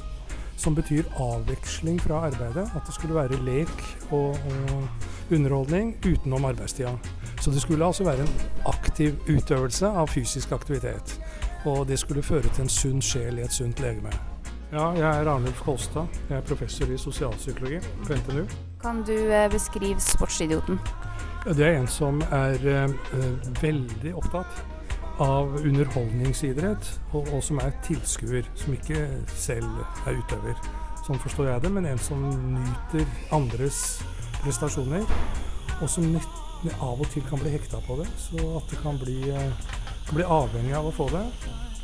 som 0.57 0.75
betyr 0.75 1.05
avveksling 1.19 1.99
fra 2.03 2.27
arbeidet. 2.29 2.69
At 2.75 2.87
det 2.87 2.95
skulle 2.95 3.15
være 3.15 3.41
lek 3.45 3.73
og, 4.11 4.37
og 4.37 4.89
underholdning 5.31 5.97
utenom 6.07 6.45
arbeidstida. 6.45 6.99
Så 7.41 7.51
det 7.51 7.63
skulle 7.63 7.87
altså 7.87 8.05
være 8.05 8.27
en 8.27 8.35
aktiv 8.67 9.15
utøvelse 9.29 9.87
av 9.87 10.07
fysisk 10.07 10.53
aktivitet. 10.53 11.21
Og 11.65 11.89
det 11.89 11.99
skulle 11.99 12.23
føre 12.23 12.49
til 12.49 12.67
en 12.67 12.69
sunn 12.69 13.03
sjel 13.03 13.39
i 13.39 13.47
et 13.47 13.53
sunt 13.53 13.81
legeme. 13.81 14.13
Ja, 14.73 14.91
jeg 14.95 15.09
er 15.09 15.29
Arnulf 15.29 15.63
Kolstad. 15.67 16.07
Jeg 16.29 16.37
er 16.37 16.47
professor 16.47 16.91
i 16.93 16.99
sosialpsykologi 16.99 17.81
på 18.07 18.15
NTNU. 18.15 18.45
Kan 18.83 19.03
du 19.03 19.17
eh, 19.17 19.51
beskrive 19.51 20.01
Sportsidioten? 20.01 20.79
Det 21.41 21.65
er 21.65 21.79
en 21.79 21.87
som 21.89 22.21
er 22.21 22.61
eh, 22.69 22.91
veldig 23.63 24.11
opptatt 24.21 24.59
av 25.25 25.55
underholdningsidrett, 25.57 26.91
og, 27.17 27.31
og 27.33 27.41
som 27.45 27.61
er 27.65 27.73
tilskuer, 27.85 28.45
som 28.61 28.77
ikke 28.77 29.07
selv 29.33 29.81
er 30.05 30.19
utøver. 30.21 30.61
Sånn 31.07 31.21
forstår 31.23 31.49
jeg 31.49 31.65
det, 31.65 31.71
men 31.73 31.89
en 31.89 32.03
som 32.03 32.27
nyter 32.29 33.09
andres 33.33 33.81
prestasjoner, 34.43 35.09
og 35.81 35.89
som 35.89 36.13
av 36.77 37.01
og 37.01 37.09
til 37.09 37.25
kan 37.25 37.41
bli 37.41 37.55
hekta 37.57 37.81
på 37.89 37.97
det, 38.03 38.09
så 38.21 38.45
at 38.59 38.69
det 38.69 38.83
kan 38.85 39.01
bli, 39.01 39.17
eh, 39.33 39.73
kan 40.11 40.21
bli 40.21 40.29
avhengig 40.37 40.77
av 40.77 40.91
å 40.91 40.95
få 40.95 41.09
det. 41.15 41.25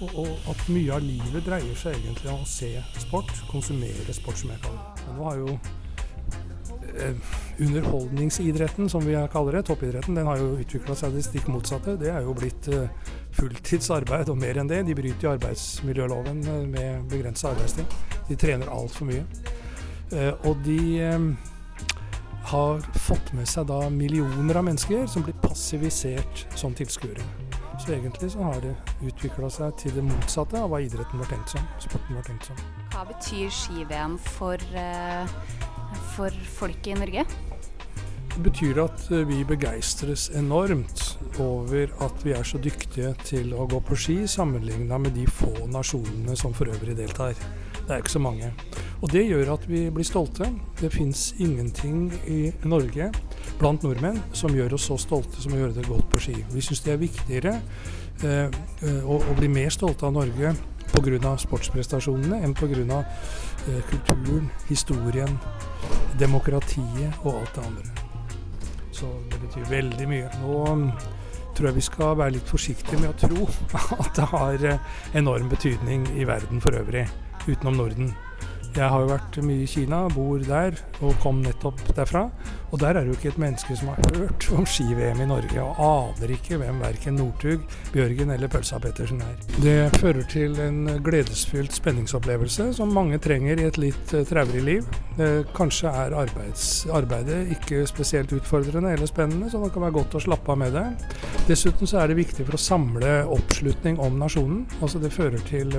Og, 0.04 0.12
og 0.20 0.52
at 0.52 0.68
mye 0.68 0.92
av 0.92 1.00
livet 1.00 1.48
dreier 1.48 1.80
seg 1.80 1.96
egentlig 1.96 2.28
om 2.28 2.44
å 2.44 2.52
se 2.52 2.74
sport, 3.00 3.32
konsumere 3.48 4.12
sport, 4.12 4.36
som 4.36 4.52
jeg 4.52 4.60
kaller 4.68 4.84
det. 4.84 5.16
Nå 5.16 5.30
har 5.30 5.40
jo 5.40 5.58
underholdningsidretten, 7.58 8.88
som 8.92 9.04
vi 9.04 9.16
kaller 9.32 9.58
det, 9.58 9.62
toppidretten, 9.68 10.14
den 10.14 10.26
har 10.28 10.40
jo 10.40 10.56
utvikla 10.60 10.96
seg 10.98 11.16
det 11.16 11.24
stikk 11.26 11.48
motsatte. 11.52 11.96
Det 12.00 12.10
er 12.12 12.26
jo 12.26 12.34
blitt 12.36 12.68
eh, 12.72 12.88
fulltidsarbeid 13.36 14.30
og 14.32 14.40
mer 14.40 14.60
enn 14.60 14.70
det. 14.70 14.82
De 14.88 14.96
bryter 14.96 15.28
jo 15.28 15.34
arbeidsmiljøloven 15.34 16.42
eh, 16.44 16.64
med 16.72 17.08
begrensa 17.12 17.52
arbeidstid. 17.54 17.96
De 18.28 18.38
trener 18.40 18.72
altfor 18.72 19.08
mye. 19.10 19.24
Eh, 20.12 20.32
og 20.46 20.60
de 20.66 20.80
eh, 21.02 21.30
har 22.52 22.84
fått 23.08 23.32
med 23.34 23.48
seg 23.50 23.66
da 23.70 23.86
millioner 23.90 24.60
av 24.60 24.68
mennesker 24.68 25.08
som 25.10 25.24
blir 25.26 25.36
passivisert 25.42 26.46
som 26.54 26.76
tilskuere. 26.76 27.24
Så 27.82 27.92
egentlig 27.92 28.30
så 28.32 28.42
har 28.42 28.60
det 28.64 28.72
utvikla 29.04 29.50
seg 29.52 29.74
til 29.82 29.92
det 29.98 30.04
motsatte 30.06 30.56
av 30.62 30.70
hva 30.72 30.80
idretten 30.80 31.20
var 31.20 31.28
tenkt 31.28 31.52
som. 31.52 31.64
Sporten 31.82 32.16
var 32.16 32.24
tenkt 32.24 32.48
som. 32.48 32.60
Hva 32.94 33.04
betyr 33.10 33.50
ski-VM 33.52 34.16
for, 34.38 34.62
eh, 34.72 35.36
for 36.16 36.32
folket 36.58 36.94
i 36.94 36.98
Norge? 36.98 37.26
Det 38.36 38.42
betyr 38.44 38.82
at 38.82 39.06
eh, 39.12 39.24
vi 39.28 39.44
begeistres 39.48 40.28
enormt 40.36 41.04
over 41.40 41.92
at 42.04 42.24
vi 42.24 42.34
er 42.36 42.44
så 42.44 42.60
dyktige 42.60 43.14
til 43.24 43.54
å 43.56 43.64
gå 43.68 43.80
på 43.84 43.96
ski 43.96 44.16
sammenligna 44.28 44.98
med 45.00 45.16
de 45.16 45.24
få 45.28 45.52
nasjonene 45.72 46.36
som 46.36 46.52
for 46.56 46.68
øvrig 46.72 46.96
deltar. 46.98 47.36
Det 47.86 47.94
er 47.94 48.02
ikke 48.02 48.16
så 48.16 48.22
mange. 48.22 48.50
Og 49.00 49.12
det 49.12 49.26
gjør 49.28 49.54
at 49.54 49.64
vi 49.70 49.86
blir 49.94 50.04
stolte. 50.08 50.48
Det 50.80 50.90
fins 50.92 51.30
ingenting 51.38 52.08
i 52.28 52.40
Norge 52.66 53.10
blant 53.60 53.84
nordmenn 53.84 54.20
som 54.36 54.52
gjør 54.56 54.76
oss 54.76 54.88
så 54.90 54.98
stolte 55.00 55.40
som 55.40 55.54
å 55.54 55.60
gjøre 55.60 55.78
det 55.78 55.88
godt 55.88 56.08
på 56.12 56.20
ski. 56.26 56.36
Vi 56.52 56.64
syns 56.64 56.82
det 56.84 56.96
er 56.96 57.04
viktigere 57.04 57.58
eh, 58.24 58.48
eh, 58.48 59.04
å, 59.04 59.20
å 59.20 59.36
bli 59.38 59.48
mer 59.52 59.72
stolte 59.72 60.08
av 60.08 60.16
Norge 60.16 60.56
pga. 60.92 61.36
sportsprestasjonene 61.40 62.42
enn 62.44 62.54
pga. 62.56 63.04
Eh, 63.66 63.80
kulturen, 63.90 64.50
historien, 64.68 65.38
demokratiet 66.20 67.22
og 67.24 67.40
alt 67.40 67.54
det 67.56 67.64
andre. 67.66 67.86
Så 68.96 69.10
det 69.30 69.40
betyr 69.42 69.70
veldig 69.70 70.08
mye. 70.08 70.28
Nå 70.40 70.60
mm, 70.64 70.86
tror 71.56 71.70
jeg 71.70 71.78
vi 71.78 71.84
skal 71.84 72.16
være 72.20 72.36
litt 72.36 72.52
forsiktige 72.52 73.00
med 73.02 73.12
å 73.12 73.18
tro 73.26 73.48
at 74.02 74.12
det 74.16 74.28
har 74.32 74.68
eh, 74.72 74.94
enorm 75.18 75.50
betydning 75.52 76.06
i 76.16 76.28
verden 76.28 76.62
for 76.64 76.76
øvrig, 76.78 77.06
utenom 77.46 77.82
Norden. 77.82 78.14
Jeg 78.76 78.90
har 78.92 79.00
jo 79.00 79.08
vært 79.08 79.36
mye 79.40 79.64
i 79.64 79.68
Kina, 79.70 80.02
bor 80.12 80.42
der 80.44 80.74
og 81.00 81.14
kom 81.22 81.38
nettopp 81.40 81.80
derfra. 81.96 82.26
Og 82.72 82.80
der 82.82 82.96
er 82.96 83.04
det 83.04 83.12
jo 83.12 83.16
ikke 83.18 83.28
et 83.34 83.38
menneske 83.40 83.76
som 83.78 83.92
har 83.92 84.16
hørt 84.16 84.46
om 84.56 84.66
ski-VM 84.66 85.20
i 85.22 85.28
Norge, 85.30 85.62
og 85.62 85.80
aner 85.86 86.32
ikke 86.34 86.58
hvem 86.60 86.80
verken 86.82 87.18
Northug, 87.20 87.62
Bjørgen 87.94 88.32
eller 88.34 88.50
Pølsa 88.50 88.80
Pettersen 88.82 89.22
er. 89.22 89.36
Det 89.62 89.76
fører 90.00 90.26
til 90.30 90.58
en 90.62 90.80
gledesfylt 91.04 91.74
spenningsopplevelse 91.76 92.72
som 92.76 92.94
mange 92.94 93.20
trenger 93.22 93.62
i 93.62 93.68
et 93.70 93.78
litt 93.80 94.14
eh, 94.16 94.26
traurig 94.26 94.64
liv. 94.66 94.96
Kanskje 95.56 95.88
er 95.88 96.12
arbeids, 96.12 96.84
arbeidet 96.92 97.46
ikke 97.54 97.86
spesielt 97.88 98.34
utfordrende 98.36 98.90
eller 98.92 99.08
spennende, 99.08 99.48
så 99.48 99.62
det 99.62 99.70
kan 99.72 99.86
være 99.86 99.96
godt 99.96 100.18
å 100.18 100.20
slappe 100.26 100.52
av 100.52 100.60
med 100.60 100.76
det. 100.76 100.84
Dessuten 101.48 101.88
så 101.88 102.02
er 102.02 102.10
det 102.10 102.18
viktig 102.18 102.44
for 102.44 102.58
å 102.58 102.60
samle 102.60 103.14
oppslutning 103.32 103.96
om 104.02 104.18
nasjonen. 104.20 104.66
Altså 104.82 105.00
det 105.00 105.14
fører 105.14 105.40
til 105.48 105.72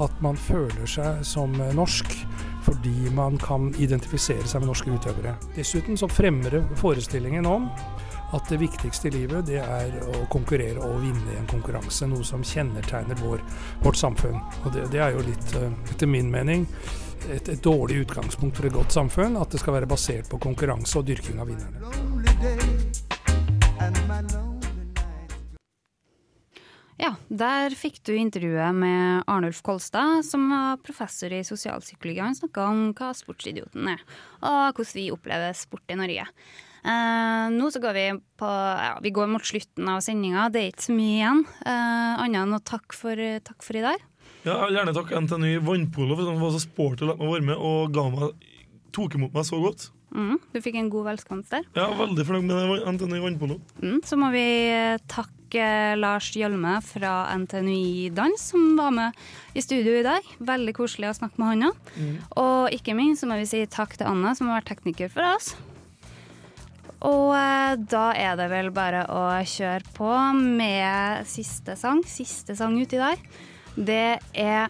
at 0.00 0.22
man 0.24 0.38
føler 0.40 0.88
seg 0.88 1.20
som 1.28 1.52
norsk 1.76 2.14
fordi 2.70 3.10
man 3.10 3.38
kan 3.38 3.74
identifisere 3.82 4.46
seg 4.46 4.62
med 4.62 4.70
norske 4.70 4.92
utøvere. 4.94 5.34
Dessuten 5.56 5.98
så 5.98 6.06
fremmer 6.10 6.54
det 6.54 6.62
forestillingen 6.78 7.48
om 7.50 7.66
at 8.30 8.46
det 8.48 8.60
viktigste 8.60 9.08
i 9.10 9.14
livet 9.16 9.48
det 9.48 9.58
er 9.58 9.96
å 10.06 10.22
konkurrere 10.30 10.78
og 10.86 11.00
vinne 11.02 11.34
i 11.34 11.38
en 11.40 11.50
konkurranse, 11.50 12.06
noe 12.06 12.22
som 12.26 12.44
kjennetegner 12.46 13.18
vår, 13.24 13.42
vårt 13.82 13.98
samfunn. 13.98 14.38
Og 14.62 14.70
det, 14.76 14.86
det 14.94 15.02
er 15.02 15.16
jo 15.16 15.26
litt, 15.26 15.56
eh, 15.58 15.74
etter 15.90 16.10
min 16.10 16.30
mening, 16.30 16.68
et, 17.26 17.50
et 17.50 17.62
dårlig 17.64 18.04
utgangspunkt 18.04 18.60
for 18.60 18.70
et 18.70 18.78
godt 18.78 18.94
samfunn, 18.94 19.38
at 19.40 19.50
det 19.50 19.64
skal 19.64 19.80
være 19.80 19.90
basert 19.90 20.30
på 20.30 20.40
konkurranse 20.46 21.02
og 21.02 21.10
dyrking 21.10 21.42
av 21.42 21.50
vinnerne. 21.50 22.09
Ja, 27.00 27.14
der 27.32 27.72
fikk 27.72 28.02
du 28.04 28.12
intervjuet 28.12 28.76
med 28.76 29.22
Arnulf 29.30 29.62
Kolstad, 29.64 30.20
som 30.26 30.50
var 30.52 30.80
professor 30.84 31.32
i 31.32 31.38
sosialpsykologi. 31.46 32.20
Han 32.20 32.36
snakka 32.36 32.66
om 32.68 32.82
hva 32.98 33.14
sportsidioten 33.16 33.88
er, 33.94 34.02
og 34.44 34.76
hvordan 34.76 34.98
vi 34.98 35.06
opplever 35.14 35.56
sport 35.56 35.88
i 35.88 35.96
Norge. 35.96 36.26
Eh, 36.80 37.46
nå 37.54 37.70
så 37.72 37.80
går 37.80 37.96
vi 37.96 38.04
på 38.40 38.48
ja, 38.48 38.94
Vi 39.04 39.12
går 39.12 39.28
mot 39.32 39.44
slutten 39.44 39.88
av 39.92 40.00
sendinga. 40.04 40.46
Det 40.52 40.60
er 40.60 40.70
ikke 40.74 40.86
så 40.90 40.98
mye 40.98 41.16
igjen, 41.16 41.42
eh, 41.64 42.20
annet 42.26 42.42
enn 42.42 42.56
å 42.56 42.60
takke 42.72 42.96
for, 42.96 43.24
takk 43.48 43.64
for 43.64 43.80
i 43.80 43.86
dag. 43.86 44.06
Ja, 44.44 44.58
jeg 44.58 44.68
vil 44.68 44.78
gjerne 44.80 44.96
takke 45.00 45.24
NTNU 45.24 45.50
Vannpolo 45.64 46.20
for 46.20 46.26
at 46.26 46.36
de 46.36 46.44
var 46.44 46.54
så 46.54 46.62
sporty 46.66 47.04
og 47.04 47.14
lot 47.14 47.24
meg 47.24 47.32
være 47.32 47.48
med 47.48 47.66
og 47.70 47.96
ga 47.96 48.06
meg, 48.12 48.46
tok 48.92 49.16
imot 49.16 49.36
meg 49.36 49.48
så 49.48 49.64
godt. 49.64 49.88
Mm, 50.12 50.36
du 50.52 50.60
fikk 50.60 50.76
en 50.76 50.92
god 50.92 51.12
velkomst 51.14 51.52
der. 51.56 51.64
Er 51.80 51.96
veldig 51.96 52.28
fornøyd 52.28 52.48
med 52.48 52.88
NTNU 52.92 53.20
Vannpolo. 53.24 53.60
Mm, 53.80 54.00
så 54.04 54.20
må 54.20 54.32
vi 54.36 54.48
takke 55.08 55.39
Lars 55.98 56.30
Hjelme 56.36 56.76
fra 56.84 57.24
NTNUI 57.34 58.10
Dans, 58.14 58.38
som 58.38 58.76
var 58.78 58.94
med 58.94 59.18
i 59.54 59.62
studio 59.64 59.96
i 59.98 60.04
dag. 60.06 60.26
Veldig 60.38 60.74
koselig 60.76 61.10
å 61.10 61.16
snakke 61.16 61.40
med 61.40 61.50
han 61.50 61.66
òg. 61.70 61.90
Mm. 61.96 62.14
Og 62.42 62.76
ikke 62.76 62.94
minst 62.94 63.24
så 63.24 63.30
må 63.30 63.40
vi 63.40 63.48
si 63.50 63.64
takk 63.66 63.96
til 63.98 64.06
Anne, 64.10 64.36
som 64.38 64.50
har 64.50 64.60
vært 64.60 64.70
tekniker 64.74 65.10
for 65.12 65.26
oss. 65.32 65.54
Og 67.06 67.32
eh, 67.32 67.74
da 67.90 68.10
er 68.12 68.36
det 68.36 68.50
vel 68.52 68.70
bare 68.76 69.06
å 69.08 69.22
kjøre 69.48 69.94
på 69.96 70.10
med 70.36 71.28
siste 71.28 71.76
sang. 71.80 72.02
Siste 72.04 72.56
sang 72.58 72.76
uti 72.76 72.98
i 72.98 73.02
dag. 73.02 73.28
Det 73.76 74.18
er 74.36 74.68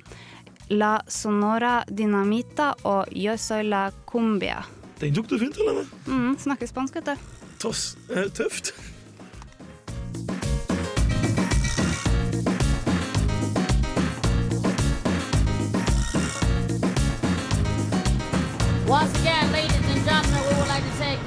La 0.70 0.92
Sonora 1.10 1.80
Dinamita 1.88 2.72
og 2.86 3.10
Yo 3.16 3.34
soy 3.40 3.66
la 3.66 3.88
cumbia. 4.06 4.62
Den 5.00 5.16
tok 5.16 5.30
du 5.32 5.38
fint, 5.40 5.56
Helene. 5.58 5.86
Mm, 6.06 6.36
snakker 6.38 6.68
spansk, 6.70 7.00
vet 7.00 7.10
du. 7.10 7.28
Eh, 8.14 8.28
tøft. 8.36 8.74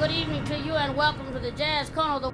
Good 0.04 0.12
evening 0.12 0.44
to 0.44 0.60
you 0.60 0.74
and 0.74 0.98
welcome 0.98 1.32
to 1.32 1.40
the 1.40 1.52
Jazz 1.52 1.90
Corner. 1.90 2.34